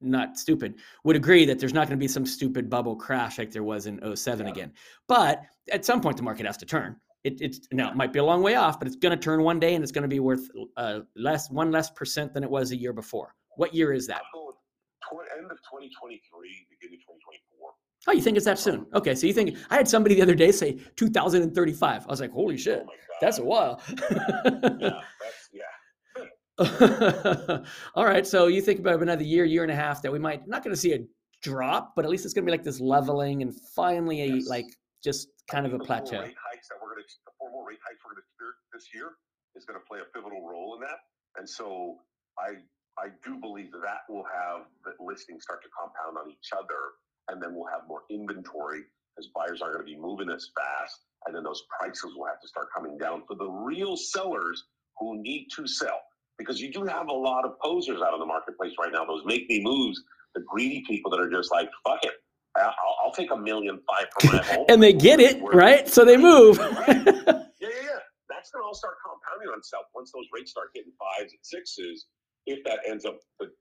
not 0.00 0.36
stupid 0.36 0.74
would 1.04 1.16
agree 1.16 1.44
that 1.46 1.60
there's 1.60 1.72
not 1.72 1.86
going 1.86 1.98
to 1.98 2.02
be 2.02 2.08
some 2.08 2.26
stupid 2.26 2.68
bubble 2.68 2.96
crash 2.96 3.38
like 3.38 3.52
there 3.52 3.62
was 3.62 3.86
in 3.86 4.16
07 4.16 4.44
yeah. 4.46 4.52
again. 4.52 4.72
But 5.08 5.42
at 5.72 5.84
some 5.84 6.00
point, 6.00 6.16
the 6.16 6.22
market 6.22 6.46
has 6.46 6.56
to 6.58 6.66
turn. 6.66 6.96
It, 7.24 7.40
it's 7.40 7.60
now 7.72 7.90
it 7.90 7.96
might 7.96 8.12
be 8.12 8.18
a 8.18 8.24
long 8.24 8.42
way 8.42 8.54
off, 8.54 8.78
but 8.78 8.86
it's 8.86 8.96
going 8.96 9.16
to 9.16 9.22
turn 9.22 9.42
one 9.42 9.58
day, 9.58 9.74
and 9.74 9.82
it's 9.82 9.92
going 9.92 10.02
to 10.02 10.08
be 10.08 10.20
worth 10.20 10.48
uh, 10.76 11.00
less 11.16 11.50
one 11.50 11.72
less 11.72 11.90
percent 11.90 12.34
than 12.34 12.44
it 12.44 12.50
was 12.50 12.70
a 12.70 12.76
year 12.76 12.92
before. 12.92 13.34
What 13.56 13.74
year 13.74 13.92
is 13.92 14.06
that? 14.08 14.22
End 15.36 15.50
of 15.50 15.58
2023, 15.58 16.66
beginning 16.70 16.98
2024. 17.00 17.70
Oh, 18.06 18.12
you 18.12 18.20
think 18.20 18.36
it's 18.36 18.46
that 18.46 18.58
soon? 18.58 18.86
Okay, 18.94 19.14
so 19.14 19.26
you 19.26 19.32
think 19.32 19.56
I 19.70 19.76
had 19.76 19.88
somebody 19.88 20.16
the 20.16 20.22
other 20.22 20.34
day 20.34 20.52
say 20.52 20.78
2035. 20.96 22.02
I 22.02 22.06
was 22.06 22.20
like, 22.20 22.32
holy 22.32 22.56
shit, 22.56 22.84
oh 22.86 22.92
that's 23.20 23.38
a 23.38 23.44
while. 23.44 23.80
yeah, 23.88 23.98
that's, 24.60 25.50
yeah. 25.52 25.62
All 27.94 28.04
right, 28.04 28.26
so 28.26 28.48
you 28.48 28.60
think 28.60 28.80
about 28.80 29.02
another 29.02 29.24
year, 29.24 29.44
year 29.44 29.62
and 29.62 29.72
a 29.72 29.76
half 29.76 30.02
that 30.02 30.12
we 30.12 30.18
might 30.18 30.46
not 30.46 30.62
going 30.62 30.74
to 30.74 30.80
see 30.80 30.94
a 30.94 30.98
drop, 31.42 31.94
but 31.96 32.04
at 32.04 32.10
least 32.10 32.24
it's 32.24 32.34
going 32.34 32.44
to 32.44 32.50
be 32.50 32.56
like 32.56 32.64
this 32.64 32.80
leveling 32.80 33.42
and 33.42 33.54
finally 33.74 34.22
a 34.22 34.26
yes. 34.26 34.46
like 34.48 34.66
just 35.02 35.28
kind 35.50 35.66
of 35.66 35.74
a 35.74 35.78
plateau. 35.78 36.22
Rate 36.22 36.34
hikes 36.64 36.72
that 36.72 36.80
we're 36.80 36.94
going 36.96 37.04
to, 37.04 37.16
the 37.28 37.32
four 37.38 37.50
more 37.52 37.68
rate 37.68 37.78
hikes 37.84 38.00
we're 38.04 38.16
going 38.16 38.24
to 38.24 38.28
experience 38.32 38.64
this 38.72 38.88
year 38.96 39.20
is 39.56 39.64
going 39.68 39.76
to 39.76 39.84
play 39.84 40.00
a 40.00 40.08
pivotal 40.16 40.40
role 40.40 40.74
in 40.76 40.80
that. 40.80 41.04
And 41.36 41.48
so 41.48 42.00
I 42.38 42.64
I 42.96 43.10
do 43.26 43.36
believe 43.40 43.72
that 43.72 44.06
will 44.08 44.24
have 44.24 44.70
the 44.86 44.94
listings 45.02 45.42
start 45.42 45.62
to 45.66 45.68
compound 45.74 46.16
on 46.16 46.30
each 46.30 46.54
other, 46.54 46.94
and 47.28 47.42
then 47.42 47.52
we'll 47.52 47.68
have 47.68 47.82
more 47.88 48.06
inventory 48.08 48.86
as 49.18 49.26
buyers 49.34 49.60
aren't 49.60 49.74
going 49.74 49.84
to 49.86 49.92
be 49.92 49.98
moving 49.98 50.30
as 50.30 50.48
fast, 50.54 51.02
and 51.26 51.34
then 51.34 51.42
those 51.42 51.62
prices 51.74 52.14
will 52.14 52.26
have 52.26 52.40
to 52.40 52.48
start 52.48 52.68
coming 52.74 52.96
down 52.96 53.24
for 53.26 53.34
the 53.34 53.50
real 53.50 53.96
sellers 53.96 54.62
who 54.98 55.20
need 55.20 55.48
to 55.56 55.66
sell. 55.66 56.00
Because 56.38 56.60
you 56.60 56.72
do 56.72 56.84
have 56.84 57.08
a 57.08 57.12
lot 57.12 57.44
of 57.44 57.58
posers 57.58 58.00
out 58.00 58.14
in 58.14 58.20
the 58.20 58.26
marketplace 58.26 58.72
right 58.78 58.92
now, 58.92 59.04
those 59.04 59.22
make 59.26 59.48
me 59.50 59.60
moves, 59.62 60.00
the 60.34 60.42
greedy 60.46 60.84
people 60.86 61.10
that 61.10 61.20
are 61.20 61.30
just 61.30 61.50
like, 61.50 61.68
fuck 61.86 62.02
it, 62.04 62.14
I'll, 62.56 62.96
I'll 63.04 63.12
take 63.12 63.30
a 63.30 63.36
million 63.36 63.80
five 63.86 64.06
for 64.20 64.36
my 64.36 64.42
home. 64.44 64.66
and 64.68 64.82
they 64.82 64.92
get 64.92 65.20
it, 65.20 65.40
right? 65.42 65.88
So 65.88 66.04
they 66.04 66.16
move. 66.16 66.58
Yeah, 67.60 67.70
yeah, 67.72 67.82
yeah. 67.82 67.98
That's 68.28 68.50
going 68.50 68.62
to 68.62 68.66
all 68.66 68.74
start 68.74 68.96
compounding 69.00 69.48
on 69.50 69.58
itself 69.58 69.86
once 69.94 70.12
those 70.12 70.26
rates 70.34 70.50
start 70.50 70.68
hitting 70.74 70.92
fives 70.98 71.32
and 71.32 71.40
sixes. 71.42 72.06
If 72.46 72.62
that 72.64 72.80
ends 72.86 73.06
up 73.06 73.18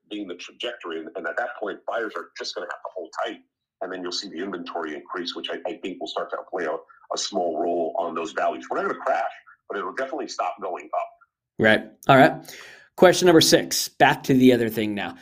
being 0.09 0.27
the 0.27 0.35
trajectory, 0.35 0.99
and, 0.99 1.07
and 1.15 1.25
at 1.25 1.37
that 1.37 1.51
point, 1.57 1.79
buyers 1.87 2.11
are 2.17 2.31
just 2.37 2.53
going 2.53 2.67
to 2.67 2.73
have 2.73 2.81
to 2.81 2.89
hold 2.93 3.09
tight, 3.23 3.37
and 3.81 3.93
then 3.93 4.01
you'll 4.01 4.11
see 4.11 4.27
the 4.27 4.43
inventory 4.43 4.93
increase, 4.95 5.35
which 5.35 5.49
I, 5.49 5.55
I 5.69 5.77
think 5.77 6.01
will 6.01 6.07
start 6.07 6.31
to 6.31 6.37
play 6.51 6.65
a, 6.65 6.73
a 6.73 7.17
small 7.17 7.61
role 7.61 7.95
on 7.97 8.13
those 8.13 8.33
values. 8.33 8.67
We're 8.69 8.77
not 8.81 8.89
going 8.89 8.95
to 8.95 9.01
crash, 9.05 9.31
but 9.69 9.77
it'll 9.77 9.93
definitely 9.93 10.27
stop 10.27 10.55
going 10.61 10.89
up. 10.93 11.09
Right. 11.59 11.83
All 12.09 12.17
right. 12.17 12.33
Question 12.97 13.27
number 13.27 13.41
six. 13.41 13.87
Back 13.87 14.23
to 14.23 14.33
the 14.33 14.51
other 14.51 14.67
thing 14.67 14.93
now 14.95 15.15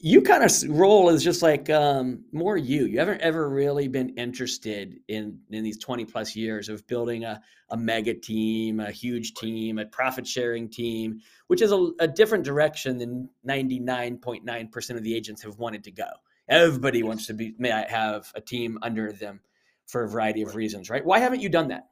you 0.00 0.22
kind 0.22 0.44
of 0.44 0.52
role 0.68 1.08
is 1.08 1.22
just 1.22 1.42
like 1.42 1.68
um, 1.70 2.24
more 2.32 2.56
you. 2.56 2.86
You 2.86 2.98
haven't 2.98 3.20
ever 3.20 3.48
really 3.48 3.88
been 3.88 4.10
interested 4.10 5.00
in 5.08 5.40
in 5.50 5.64
these 5.64 5.78
twenty 5.78 6.04
plus 6.04 6.36
years 6.36 6.68
of 6.68 6.86
building 6.86 7.24
a, 7.24 7.40
a 7.70 7.76
mega 7.76 8.14
team, 8.14 8.80
a 8.80 8.90
huge 8.90 9.34
team, 9.34 9.78
a 9.78 9.86
profit 9.86 10.26
sharing 10.26 10.68
team, 10.68 11.20
which 11.46 11.62
is 11.62 11.72
a, 11.72 11.88
a 12.00 12.08
different 12.08 12.44
direction 12.44 12.98
than 12.98 13.30
ninety 13.44 13.78
nine 13.78 14.18
point 14.18 14.44
nine 14.44 14.68
percent 14.68 14.98
of 14.98 15.04
the 15.04 15.14
agents 15.14 15.42
have 15.42 15.58
wanted 15.58 15.84
to 15.84 15.90
go. 15.90 16.08
Everybody 16.48 17.02
wants 17.02 17.26
to 17.26 17.34
be 17.34 17.54
may 17.58 17.70
have 17.70 18.30
a 18.34 18.40
team 18.40 18.78
under 18.82 19.12
them 19.12 19.40
for 19.86 20.04
a 20.04 20.08
variety 20.08 20.42
of 20.42 20.54
reasons, 20.54 20.90
right? 20.90 21.04
Why 21.04 21.18
haven't 21.18 21.40
you 21.40 21.48
done 21.48 21.68
that? 21.68 21.88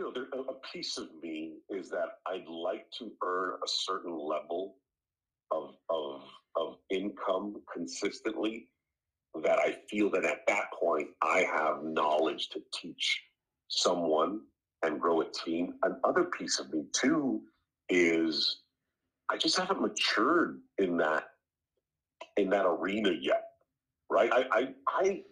You 0.00 0.06
know, 0.06 0.12
there, 0.14 0.40
a 0.48 0.54
piece 0.72 0.96
of 0.96 1.08
me 1.22 1.58
is 1.68 1.90
that 1.90 2.20
I'd 2.26 2.48
like 2.48 2.86
to 2.98 3.12
earn 3.22 3.56
a 3.62 3.68
certain 3.68 4.18
level 4.18 4.76
of 5.50 5.74
of 5.90 6.22
of 6.56 6.76
income 6.88 7.56
consistently 7.70 8.68
that 9.42 9.58
I 9.58 9.76
feel 9.90 10.10
that 10.12 10.24
at 10.24 10.46
that 10.48 10.72
point 10.80 11.08
I 11.22 11.40
have 11.40 11.84
knowledge 11.84 12.48
to 12.50 12.60
teach 12.72 13.22
someone 13.68 14.40
and 14.82 14.98
grow 14.98 15.20
a 15.20 15.30
team. 15.30 15.74
Another 15.82 16.24
piece 16.24 16.58
of 16.58 16.72
me 16.72 16.84
too 16.94 17.42
is 17.90 18.62
I 19.28 19.36
just 19.36 19.58
haven't 19.58 19.82
matured 19.82 20.60
in 20.78 20.96
that 20.96 21.24
in 22.38 22.48
that 22.50 22.64
arena 22.64 23.10
yet. 23.20 23.42
Right? 24.08 24.30
I 24.32 24.44
I, 24.50 24.68
I 24.88 25.22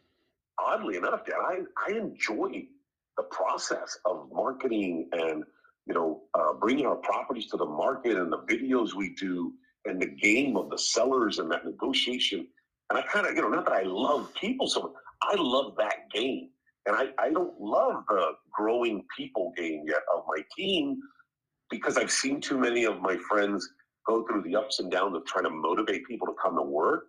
oddly 0.59 0.97
enough, 0.97 1.25
Dan, 1.25 1.39
I, 1.41 1.91
I 1.91 1.97
enjoy 1.97 2.67
the 3.19 3.25
process 3.25 3.99
of 4.07 4.29
marketing 4.33 5.09
and 5.13 5.45
you 5.87 5.95
know 5.95 6.23
uh, 6.39 6.55
bringing 6.55 6.87
our 6.87 6.97
properties 6.97 7.47
to 7.49 7.59
the 7.59 7.67
market 7.67 8.17
and 8.17 8.33
the 8.33 8.39
videos 8.39 8.95
we 8.95 9.15
do 9.17 9.53
and 9.85 10.01
the 10.01 10.07
game 10.07 10.57
of 10.57 10.71
the 10.71 10.79
sellers 10.79 11.39
and 11.39 11.51
that 11.51 11.67
negotiation. 11.67 12.47
And 12.89 12.99
i 12.99 13.03
kind 13.03 13.27
of 13.27 13.35
you 13.35 13.43
know 13.43 13.49
not 13.49 13.67
that 13.67 13.75
i 13.75 13.83
love 13.83 14.33
people 14.35 14.69
so 14.69 14.83
much 14.83 14.93
i 15.23 15.35
love 15.37 15.75
that 15.77 16.11
game. 16.15 16.49
And 16.87 16.97
I, 16.97 17.09
I 17.19 17.31
don't 17.31 17.61
love 17.61 18.05
the 18.09 18.31
growing 18.51 19.05
people 19.15 19.53
game 19.59 19.85
yet 19.87 20.01
of 20.15 20.23
my 20.27 20.43
team 20.57 21.01
because 21.69 21.99
i've 21.99 22.11
seen 22.11 22.41
too 22.41 22.57
many 22.57 22.85
of 22.85 23.03
my 23.03 23.19
friends 23.29 23.69
go 24.07 24.25
through 24.27 24.43
the 24.43 24.57
ups 24.57 24.79
and 24.79 24.91
downs 24.91 25.15
of 25.15 25.27
trying 25.27 25.45
to 25.45 25.51
motivate 25.51 26.07
people 26.07 26.27
to 26.27 26.33
come 26.43 26.57
to 26.57 26.63
work. 26.63 27.09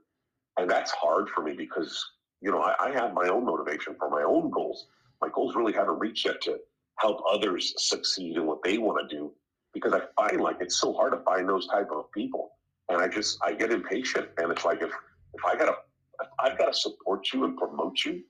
And 0.57 0.69
that's 0.69 0.91
hard 0.91 1.29
for 1.29 1.41
me 1.41 1.53
because 1.53 2.03
you 2.41 2.51
know 2.51 2.61
I, 2.61 2.87
I 2.87 2.91
have 2.91 3.13
my 3.13 3.29
own 3.29 3.45
motivation 3.45 3.95
for 3.97 4.09
my 4.09 4.23
own 4.23 4.49
goals 4.49 4.87
my 5.21 5.29
goals 5.33 5.55
really 5.55 5.73
haven't 5.73 5.99
reached 5.99 6.25
yet 6.25 6.41
to 6.41 6.57
help 6.97 7.21
others 7.29 7.73
succeed 7.77 8.38
in 8.38 8.45
what 8.45 8.63
they 8.63 8.77
want 8.77 9.09
to 9.09 9.15
do 9.15 9.31
because 9.73 9.93
I 9.93 10.01
find 10.15 10.41
like 10.41 10.57
it's 10.59 10.79
so 10.79 10.93
hard 10.93 11.13
to 11.13 11.19
find 11.19 11.47
those 11.47 11.67
type 11.67 11.89
of 11.91 12.11
people. 12.11 12.51
And 12.89 13.01
I 13.01 13.07
just 13.07 13.38
I 13.43 13.53
get 13.53 13.71
impatient 13.71 14.29
and 14.38 14.51
it's 14.51 14.65
like 14.65 14.81
if 14.81 14.91
if 15.33 15.45
I 15.45 15.55
gotta 15.55 15.75
if 16.21 16.27
I've 16.39 16.57
got 16.57 16.65
to 16.65 16.73
support 16.73 17.27
you 17.33 17.45
and 17.45 17.57
promote 17.57 18.03
you 18.05 18.21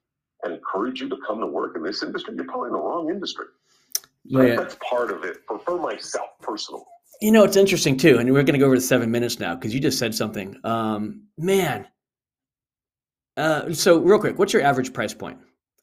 and 0.43 0.53
encourage 0.53 1.01
you 1.01 1.09
to 1.09 1.17
come 1.25 1.39
to 1.39 1.47
work 1.47 1.75
in 1.75 1.83
this 1.83 2.03
industry, 2.03 2.35
you're 2.35 2.45
probably 2.45 2.67
in 2.67 2.73
the 2.73 2.79
wrong 2.79 3.09
industry. 3.09 3.45
Yeah. 4.25 4.55
that's 4.55 4.77
part 4.87 5.11
of 5.11 5.23
it 5.23 5.37
for, 5.47 5.59
for 5.59 5.79
myself 5.79 6.29
personally. 6.41 6.83
You 7.21 7.31
know, 7.31 7.43
it's 7.43 7.57
interesting 7.57 7.97
too, 7.97 8.17
and 8.19 8.31
we're 8.31 8.43
going 8.43 8.53
to 8.53 8.59
go 8.59 8.65
over 8.65 8.75
the 8.75 8.81
seven 8.81 9.11
minutes 9.11 9.39
now 9.39 9.55
because 9.55 9.73
you 9.73 9.79
just 9.79 9.97
said 9.97 10.13
something. 10.15 10.55
Um, 10.63 11.23
man, 11.37 11.87
uh, 13.35 13.73
so 13.73 13.99
real 13.99 14.19
quick, 14.19 14.37
what's 14.37 14.53
your 14.53 14.61
average 14.61 14.93
price 14.93 15.13
point? 15.13 15.39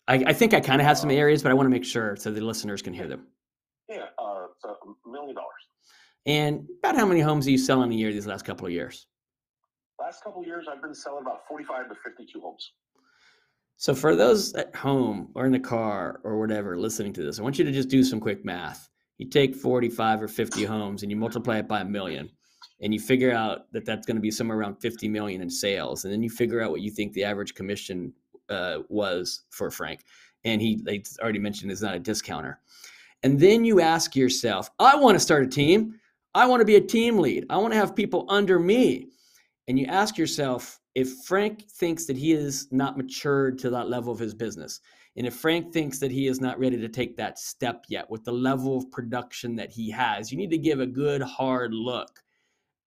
I, 0.09 0.23
I 0.27 0.33
think 0.33 0.55
I 0.55 0.61
kind 0.61 0.81
of 0.81 0.87
have 0.87 0.99
some 0.99 1.11
areas, 1.11 1.43
but 1.43 1.51
I 1.51 1.55
want 1.55 1.67
to 1.67 1.71
make 1.71 1.85
sure 1.85 2.17
so 2.17 2.31
the 2.31 2.41
listeners 2.41 2.83
can 2.83 2.93
hear 2.93 3.09
them. 3.09 3.27
Yeah, 3.89 4.05
uh, 4.19 4.47
a 4.65 5.09
million 5.11 5.35
dollars. 5.35 5.51
And 6.27 6.67
about 6.83 6.97
how 6.97 7.07
many 7.07 7.21
homes 7.21 7.47
are 7.47 7.51
you 7.51 7.59
selling 7.59 7.93
a 7.93 7.95
year 7.95 8.13
these 8.13 8.27
last 8.27 8.45
couple 8.45 8.67
of 8.67 8.73
years? 8.73 9.07
Last 10.01 10.23
couple 10.23 10.41
of 10.41 10.47
years, 10.47 10.67
I've 10.71 10.83
been 10.83 10.95
selling 10.95 11.23
about 11.23 11.47
45 11.49 11.89
to 11.89 11.95
52 12.05 12.41
homes. 12.41 12.73
So 13.79 13.95
for 13.95 14.17
those 14.17 14.55
at 14.55 14.75
home 14.75 15.31
or 15.35 15.47
in 15.47 15.53
the 15.53 15.61
car 15.61 16.21
or 16.25 16.39
whatever 16.39 16.79
listening 16.79 17.13
to 17.15 17.23
this, 17.23 17.39
I 17.39 17.43
want 17.43 17.59
you 17.59 17.65
to 17.65 17.73
just 17.73 17.89
do 17.89 18.03
some 18.03 18.21
quick 18.21 18.45
math. 18.45 18.89
You 19.19 19.29
take 19.29 19.55
45 19.55 20.23
or 20.23 20.29
50 20.29 20.65
homes 20.75 21.03
and 21.03 21.11
you 21.11 21.17
multiply 21.17 21.59
it 21.59 21.69
by 21.69 21.81
a 21.81 21.85
million 21.85 22.31
and 22.81 22.93
you 22.93 23.01
figure 23.01 23.33
out 23.33 23.71
that 23.73 23.85
that's 23.85 24.07
going 24.07 24.17
to 24.17 24.23
be 24.23 24.31
somewhere 24.31 24.59
around 24.59 24.77
50 24.77 25.09
million 25.09 25.41
in 25.41 25.51
sales 25.51 26.05
and 26.05 26.13
then 26.13 26.23
you 26.23 26.31
figure 26.31 26.61
out 26.61 26.71
what 26.71 26.81
you 26.81 26.91
think 26.91 27.13
the 27.13 27.25
average 27.25 27.55
commission 27.55 28.13
uh, 28.49 28.79
was 28.89 29.43
for 29.51 29.71
Frank, 29.71 30.05
and 30.45 30.61
he 30.61 30.81
like 30.85 31.07
already 31.21 31.39
mentioned 31.39 31.71
is 31.71 31.83
not 31.83 31.95
a 31.95 31.99
discounter. 31.99 32.61
And 33.23 33.41
then 33.41 33.65
you 33.65 33.81
ask 33.81 34.15
yourself, 34.15 34.71
I 34.79 34.97
want 34.97 35.17
to 35.17 35.21
start 35.21 35.45
a 35.45 35.49
team. 35.49 35.99
I 36.35 36.47
want 36.47 36.61
to 36.61 36.67
be 36.67 36.77
a 36.77 36.81
team 36.81 37.19
lead. 37.19 37.47
I 37.49 37.57
want 37.57 37.73
to 37.73 37.79
have 37.79 37.97
people 37.97 38.27
under 38.29 38.59
me. 38.59 39.09
And 39.69 39.79
you 39.79 39.87
ask 39.87 40.17
yourself 40.19 40.79
if 40.95 41.11
Frank 41.25 41.69
thinks 41.69 42.05
that 42.07 42.17
he 42.17 42.33
is 42.33 42.69
not 42.71 42.97
matured 42.97 43.59
to 43.61 43.71
that 43.71 43.89
level 43.89 44.13
of 44.13 44.19
his 44.19 44.35
business, 44.35 44.81
and 45.17 45.27
if 45.27 45.35
Frank 45.35 45.73
thinks 45.73 45.99
that 46.01 46.11
he 46.11 46.27
is 46.27 46.41
not 46.41 46.59
ready 46.59 46.77
to 46.77 46.89
take 46.89 47.17
that 47.17 47.39
step 47.39 47.85
yet 47.89 48.09
with 48.11 48.25
the 48.25 48.33
level 48.33 48.77
of 48.77 48.91
production 48.91 49.57
that 49.57 49.71
he 49.71 49.91
has, 49.91 50.31
you 50.31 50.37
need 50.37 50.51
to 50.51 50.59
give 50.59 50.79
a 50.79 50.87
good 50.87 51.23
hard 51.23 51.73
look 51.73 52.23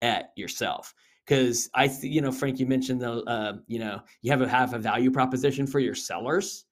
at 0.02 0.32
yourself 0.36 0.94
because 1.28 1.68
I, 1.74 1.88
th- 1.88 2.04
you 2.04 2.22
know, 2.22 2.32
Frank, 2.32 2.58
you 2.58 2.66
mentioned 2.66 3.02
the, 3.02 3.22
uh, 3.24 3.56
you 3.66 3.78
know, 3.78 4.00
you 4.22 4.30
have 4.30 4.40
a 4.40 4.48
have 4.48 4.72
a 4.72 4.78
value 4.78 5.10
proposition 5.10 5.66
for 5.66 5.78
your 5.78 5.94
sellers. 5.94 6.64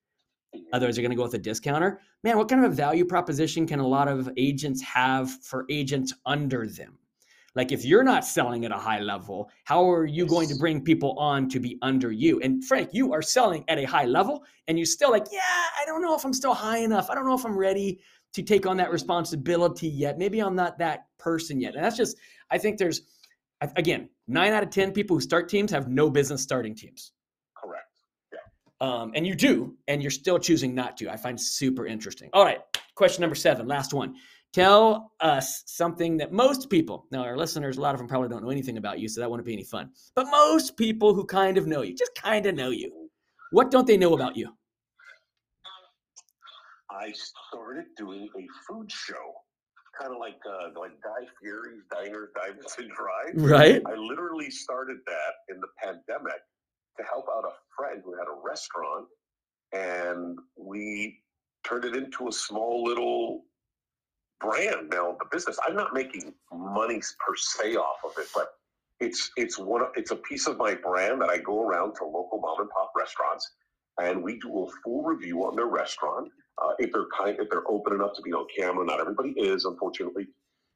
Otherwise, 0.73 0.97
you're 0.97 1.03
going 1.03 1.11
to 1.11 1.17
go 1.17 1.25
with 1.25 1.35
a 1.35 1.39
discounter. 1.39 2.01
Man, 2.25 2.39
what 2.39 2.49
kind 2.49 2.65
of 2.65 2.73
a 2.73 2.75
value 2.75 3.05
proposition 3.05 3.67
can 3.67 3.81
a 3.81 3.87
lot 3.87 4.09
of 4.09 4.31
agents 4.39 4.81
have 4.83 5.31
for 5.45 5.67
agents 5.69 6.15
under 6.25 6.67
them? 6.67 6.99
Like, 7.55 7.71
if 7.73 7.85
you're 7.85 8.03
not 8.03 8.25
selling 8.25 8.65
at 8.65 8.71
a 8.71 8.79
high 8.79 9.01
level, 9.01 9.51
how 9.65 9.91
are 9.91 10.07
you 10.07 10.27
going 10.27 10.49
to 10.49 10.55
bring 10.55 10.83
people 10.83 11.19
on 11.19 11.49
to 11.51 11.61
be 11.61 11.79
under 11.83 12.11
you? 12.11 12.41
And 12.41 12.65
Frank, 12.65 12.91
you 12.93 13.13
are 13.13 13.23
selling 13.23 13.65
at 13.69 13.79
a 13.79 13.85
high 13.85 14.07
level, 14.07 14.45
and 14.69 14.79
you 14.79 14.87
still 14.87 15.11
like, 15.11 15.27
yeah, 15.31 15.41
I 15.43 15.85
don't 15.85 16.01
know 16.01 16.15
if 16.15 16.25
I'm 16.25 16.33
still 16.33 16.55
high 16.55 16.79
enough. 16.79 17.11
I 17.11 17.15
don't 17.15 17.27
know 17.27 17.35
if 17.35 17.45
I'm 17.45 17.57
ready 17.57 18.01
to 18.33 18.43
take 18.43 18.67
on 18.67 18.79
that 18.79 18.91
responsibility 18.91 19.89
yet. 19.89 20.19
Maybe 20.19 20.41
I'm 20.41 20.57
not 20.57 20.79
that 20.79 21.07
person 21.19 21.61
yet. 21.61 21.75
And 21.75 21.85
that's 21.85 21.97
just, 21.97 22.17
I 22.51 22.59
think 22.59 22.79
there's, 22.79 23.03
again, 23.61 24.09
nine 24.27 24.53
out 24.53 24.63
of 24.63 24.71
10 24.71 24.93
people 24.93 25.17
who 25.17 25.21
start 25.21 25.49
teams 25.49 25.71
have 25.71 25.89
no 25.89 26.11
business 26.11 26.43
starting 26.43 26.75
teams. 26.75 27.13
Correct. 27.57 27.87
Yeah. 28.33 28.87
Um, 28.87 29.13
and 29.15 29.27
you 29.27 29.35
do, 29.35 29.77
and 29.89 30.03
you're 30.03 30.11
still 30.11 30.39
choosing 30.39 30.75
not 30.75 30.97
to. 30.99 31.11
I 31.11 31.17
find 31.17 31.41
super 31.41 31.87
interesting. 31.87 32.31
All 32.33 32.45
right. 32.45 32.61
Question 32.95 33.23
number 33.23 33.37
seven, 33.37 33.67
last 33.67 33.93
one. 33.93 34.15
Tell 34.53 35.13
us 35.21 35.65
something 35.67 36.17
that 36.17 36.33
most 36.33 36.71
people, 36.71 37.07
now 37.11 37.23
our 37.23 37.37
listeners, 37.37 37.77
a 37.77 37.81
lot 37.81 37.95
of 37.95 37.99
them 37.99 38.09
probably 38.09 38.29
don't 38.29 38.43
know 38.43 38.51
anything 38.51 38.79
about 38.79 38.99
you, 38.99 39.09
so 39.09 39.21
that 39.21 39.31
wouldn't 39.31 39.47
be 39.47 39.53
any 39.53 39.65
fun. 39.65 39.91
But 40.15 40.29
most 40.31 40.79
people 40.79 41.13
who 41.15 41.27
kind 41.27 41.59
of 41.59 41.67
know 41.67 41.83
you, 41.83 41.95
just 41.95 42.15
kind 42.15 42.47
of 42.47 42.55
know 42.55 42.71
you, 42.71 43.11
what 43.51 43.71
don't 43.71 43.87
they 43.87 43.99
know 43.99 44.15
about 44.15 44.35
you? 44.35 44.49
I 46.91 47.13
started 47.13 47.85
doing 47.99 48.31
a 48.35 48.47
food 48.67 48.91
show, 48.91 49.35
kind 49.99 50.13
of 50.13 50.19
like 50.19 50.41
uh, 50.47 50.79
like 50.79 50.93
Guy 51.03 51.27
Fieri's 51.41 51.83
Diner, 51.91 52.31
Diamonds 52.35 52.75
and 52.79 52.91
Drive. 52.91 53.35
Right. 53.35 53.83
I 53.87 53.95
literally 53.95 54.51
started 54.51 54.99
that 55.07 55.55
in 55.55 55.61
the 55.61 55.69
pandemic 55.83 56.41
to 56.99 57.05
help 57.05 57.27
out 57.35 57.45
a 57.45 57.55
friend 57.77 58.03
who 58.05 58.15
had 58.17 58.27
a 58.29 58.41
restaurant, 58.45 59.07
and 59.73 60.39
we 60.57 61.21
turned 61.67 61.85
it 61.85 61.97
into 61.97 62.29
a 62.29 62.33
small 62.33 62.85
little 62.85 63.45
brand 64.41 64.91
now 64.91 65.17
the 65.19 65.25
business 65.33 65.59
i'm 65.67 65.75
not 65.75 65.95
making 65.95 66.33
money 66.53 67.01
per 67.19 67.35
se 67.35 67.75
off 67.77 67.97
of 68.05 68.13
it 68.19 68.29
but 68.35 68.49
it's 69.01 69.31
it's 69.37 69.59
one 69.59 69.81
of 69.81 69.89
it's 69.97 70.11
a 70.11 70.17
piece 70.17 70.47
of 70.47 70.59
my 70.59 70.75
brand 70.75 71.21
that 71.21 71.31
i 71.31 71.39
go 71.39 71.63
around 71.63 71.95
to 71.95 72.05
local 72.05 72.39
mom 72.41 72.61
and 72.61 72.71
pop 72.71 72.93
restaurants 72.97 73.51
and 73.99 74.23
we 74.23 74.39
do 74.39 74.65
a 74.65 74.71
full 74.85 75.03
review 75.03 75.45
on 75.45 75.57
their 75.57 75.67
restaurant 75.67 76.29
if 76.79 76.93
they're 76.93 77.07
kind 77.19 77.37
if 77.41 77.49
they're 77.51 77.69
open 77.69 77.95
enough 77.95 78.13
to 78.15 78.23
be 78.23 78.33
on 78.33 78.47
camera 78.57 78.85
not 78.85 79.01
everybody 79.01 79.31
is 79.39 79.65
unfortunately 79.65 80.27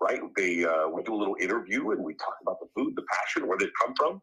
right 0.00 0.20
they 0.36 0.64
uh, 0.64 0.88
we 0.88 1.02
do 1.02 1.14
a 1.14 1.16
little 1.16 1.36
interview 1.40 1.90
and 1.90 2.02
we 2.02 2.14
talk 2.14 2.34
about 2.42 2.58
the 2.60 2.66
food 2.76 2.94
the 2.96 3.04
passion 3.12 3.48
where 3.48 3.58
they 3.58 3.68
come 3.80 3.94
from 3.96 4.20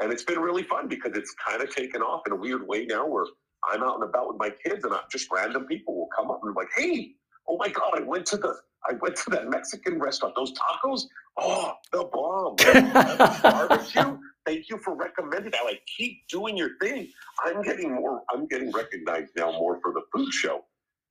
and 0.00 0.12
it's 0.12 0.24
been 0.24 0.40
really 0.40 0.62
fun 0.64 0.88
because 0.88 1.12
it's 1.14 1.34
kind 1.46 1.62
of 1.62 1.74
taken 1.74 2.02
off 2.02 2.22
in 2.26 2.32
a 2.32 2.36
weird 2.36 2.66
way 2.66 2.86
now 2.86 3.06
where 3.06 3.26
i'm 3.72 3.82
out 3.82 3.96
and 3.96 4.04
about 4.04 4.28
with 4.28 4.38
my 4.38 4.50
kids 4.64 4.84
and 4.84 4.94
I'm 4.94 5.00
just 5.10 5.28
random 5.32 5.66
people 5.66 5.96
will 5.96 6.08
come 6.16 6.30
up 6.30 6.40
and 6.42 6.54
be 6.54 6.60
like 6.60 6.70
hey 6.76 7.12
oh 7.48 7.56
my 7.58 7.68
god 7.68 7.92
i 7.96 8.00
went 8.02 8.26
to 8.26 8.36
the 8.36 8.54
I 8.88 8.94
went 9.00 9.16
to 9.16 9.30
that 9.30 9.48
Mexican 9.48 10.00
restaurant. 10.00 10.34
Those 10.36 10.52
tacos, 10.52 11.02
oh, 11.38 11.72
the 11.92 12.04
bomb. 12.12 12.56
barbecue. 13.42 14.18
Thank 14.44 14.68
you 14.68 14.78
for 14.78 14.96
recommending 14.96 15.52
that. 15.52 15.64
Like, 15.64 15.82
keep 15.96 16.26
doing 16.28 16.56
your 16.56 16.70
thing. 16.80 17.08
I'm 17.44 17.62
getting 17.62 17.94
more. 17.94 18.22
I'm 18.32 18.46
getting 18.48 18.72
recognized 18.72 19.30
now 19.36 19.52
more 19.52 19.78
for 19.82 19.92
the 19.92 20.02
food 20.12 20.32
show 20.32 20.64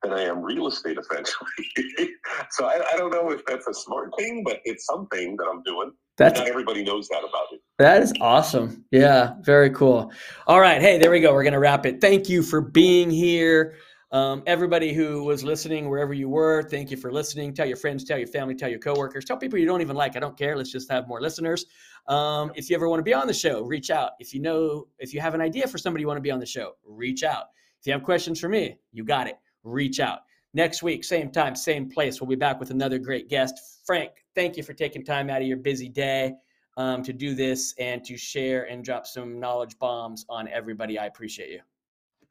than 0.04 0.14
I 0.14 0.24
am 0.24 0.42
real 0.42 0.68
estate, 0.68 0.98
essentially. 0.98 2.16
so 2.52 2.66
I, 2.66 2.82
I, 2.94 2.98
don't 2.98 3.12
know 3.12 3.32
if 3.32 3.46
that's 3.46 3.68
a 3.68 3.74
smart 3.74 4.12
thing, 4.18 4.44
but 4.44 4.60
it's 4.66 4.86
something 4.86 5.36
that 5.38 5.46
I'm 5.52 5.62
doing. 5.64 5.92
That's 6.18 6.40
not 6.40 6.48
everybody 6.48 6.84
knows 6.84 7.08
that 7.10 7.20
about 7.20 7.48
it. 7.52 7.62
That 7.80 8.02
is 8.02 8.14
awesome. 8.22 8.86
Yeah, 8.92 9.34
very 9.42 9.70
cool. 9.72 10.12
All 10.48 10.60
right, 10.60 10.82
hey, 10.82 10.98
there 10.98 11.12
we 11.12 11.20
go. 11.20 11.34
We're 11.34 11.44
gonna 11.44 11.60
wrap 11.60 11.86
it. 11.86 12.02
Thank 12.02 12.30
you 12.30 12.44
for 12.44 12.62
being 12.62 13.10
here. 13.10 13.76
Um, 14.12 14.44
everybody 14.46 14.94
who 14.94 15.24
was 15.24 15.42
listening, 15.42 15.90
wherever 15.90 16.14
you 16.14 16.28
were, 16.28 16.64
thank 16.64 16.92
you 16.92 16.98
for 16.98 17.14
listening. 17.14 17.54
Tell 17.54 17.66
your 17.66 17.78
friends, 17.78 18.04
tell 18.04 18.18
your 18.18 18.28
family, 18.28 18.56
tell 18.56 18.70
your 18.70 18.80
coworkers, 18.80 19.24
tell 19.24 19.38
people 19.38 19.58
you 19.58 19.66
don't 19.66 19.80
even 19.80 19.96
like. 19.96 20.18
I 20.18 20.20
don't 20.20 20.38
care. 20.38 20.58
Let's 20.58 20.72
just 20.72 20.92
have 20.92 21.08
more 21.08 21.22
listeners. 21.22 21.66
Um, 22.08 22.52
if 22.56 22.70
you 22.70 22.76
ever 22.76 22.90
want 22.90 23.00
to 23.00 23.04
be 23.04 23.14
on 23.14 23.26
the 23.26 23.34
show, 23.34 23.62
reach 23.64 23.90
out. 23.90 24.12
If 24.20 24.34
you 24.34 24.42
know, 24.42 24.88
if 25.00 25.14
you 25.14 25.22
have 25.22 25.34
an 25.34 25.40
idea 25.40 25.66
for 25.66 25.78
somebody 25.78 26.02
you 26.02 26.08
want 26.08 26.18
to 26.18 26.22
be 26.22 26.32
on 26.32 26.40
the 26.40 26.46
show, 26.46 26.74
reach 26.86 27.24
out. 27.24 27.46
If 27.80 27.88
you 27.88 27.94
have 27.94 28.04
questions 28.04 28.40
for 28.40 28.50
me, 28.50 28.78
you 28.92 29.06
got 29.06 29.28
it. 29.28 29.38
Reach 29.64 30.00
out. 30.00 30.20
Next 30.54 30.84
week, 30.84 31.04
same 31.04 31.32
time, 31.32 31.56
same 31.56 31.90
place. 31.90 32.20
We'll 32.20 32.30
be 32.30 32.36
back 32.36 32.60
with 32.60 32.72
another 32.72 33.00
great 33.00 33.30
guest. 33.30 33.82
Frank, 33.86 34.12
thank 34.36 34.58
you 34.58 34.64
for 34.64 34.74
taking 34.74 35.04
time 35.04 35.30
out 35.30 35.42
of 35.42 35.48
your 35.48 35.58
busy 35.58 35.88
day 35.88 36.34
um, 36.78 37.04
to 37.04 37.14
do 37.14 37.34
this 37.36 37.74
and 37.80 38.04
to 38.04 38.18
share 38.18 38.70
and 38.70 38.84
drop 38.84 39.08
some 39.08 39.40
knowledge 39.40 39.78
bombs 39.80 40.26
on 40.30 40.50
everybody. 40.50 41.00
I 41.00 41.06
appreciate 41.06 41.52
you. 41.52 41.62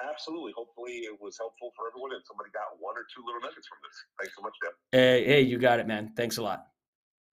Absolutely. 0.02 0.52
Hopefully, 0.56 1.04
it 1.04 1.18
was 1.20 1.36
helpful 1.38 1.72
for 1.76 1.88
everyone 1.88 2.12
and 2.12 2.22
somebody 2.26 2.50
got 2.52 2.64
one 2.78 2.94
or 2.96 3.04
two 3.14 3.22
little 3.24 3.40
nuggets 3.40 3.68
from 3.68 3.78
this. 3.84 3.96
Thanks 4.18 4.34
so 4.36 4.42
much, 4.42 4.54
Deb. 4.62 4.72
Hey, 4.92 5.24
hey, 5.24 5.40
you 5.42 5.58
got 5.58 5.78
it, 5.78 5.86
man. 5.86 6.12
Thanks 6.16 6.38
a 6.38 6.42
lot. 6.42 6.66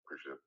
Appreciate 0.06 0.34
it. 0.34 0.40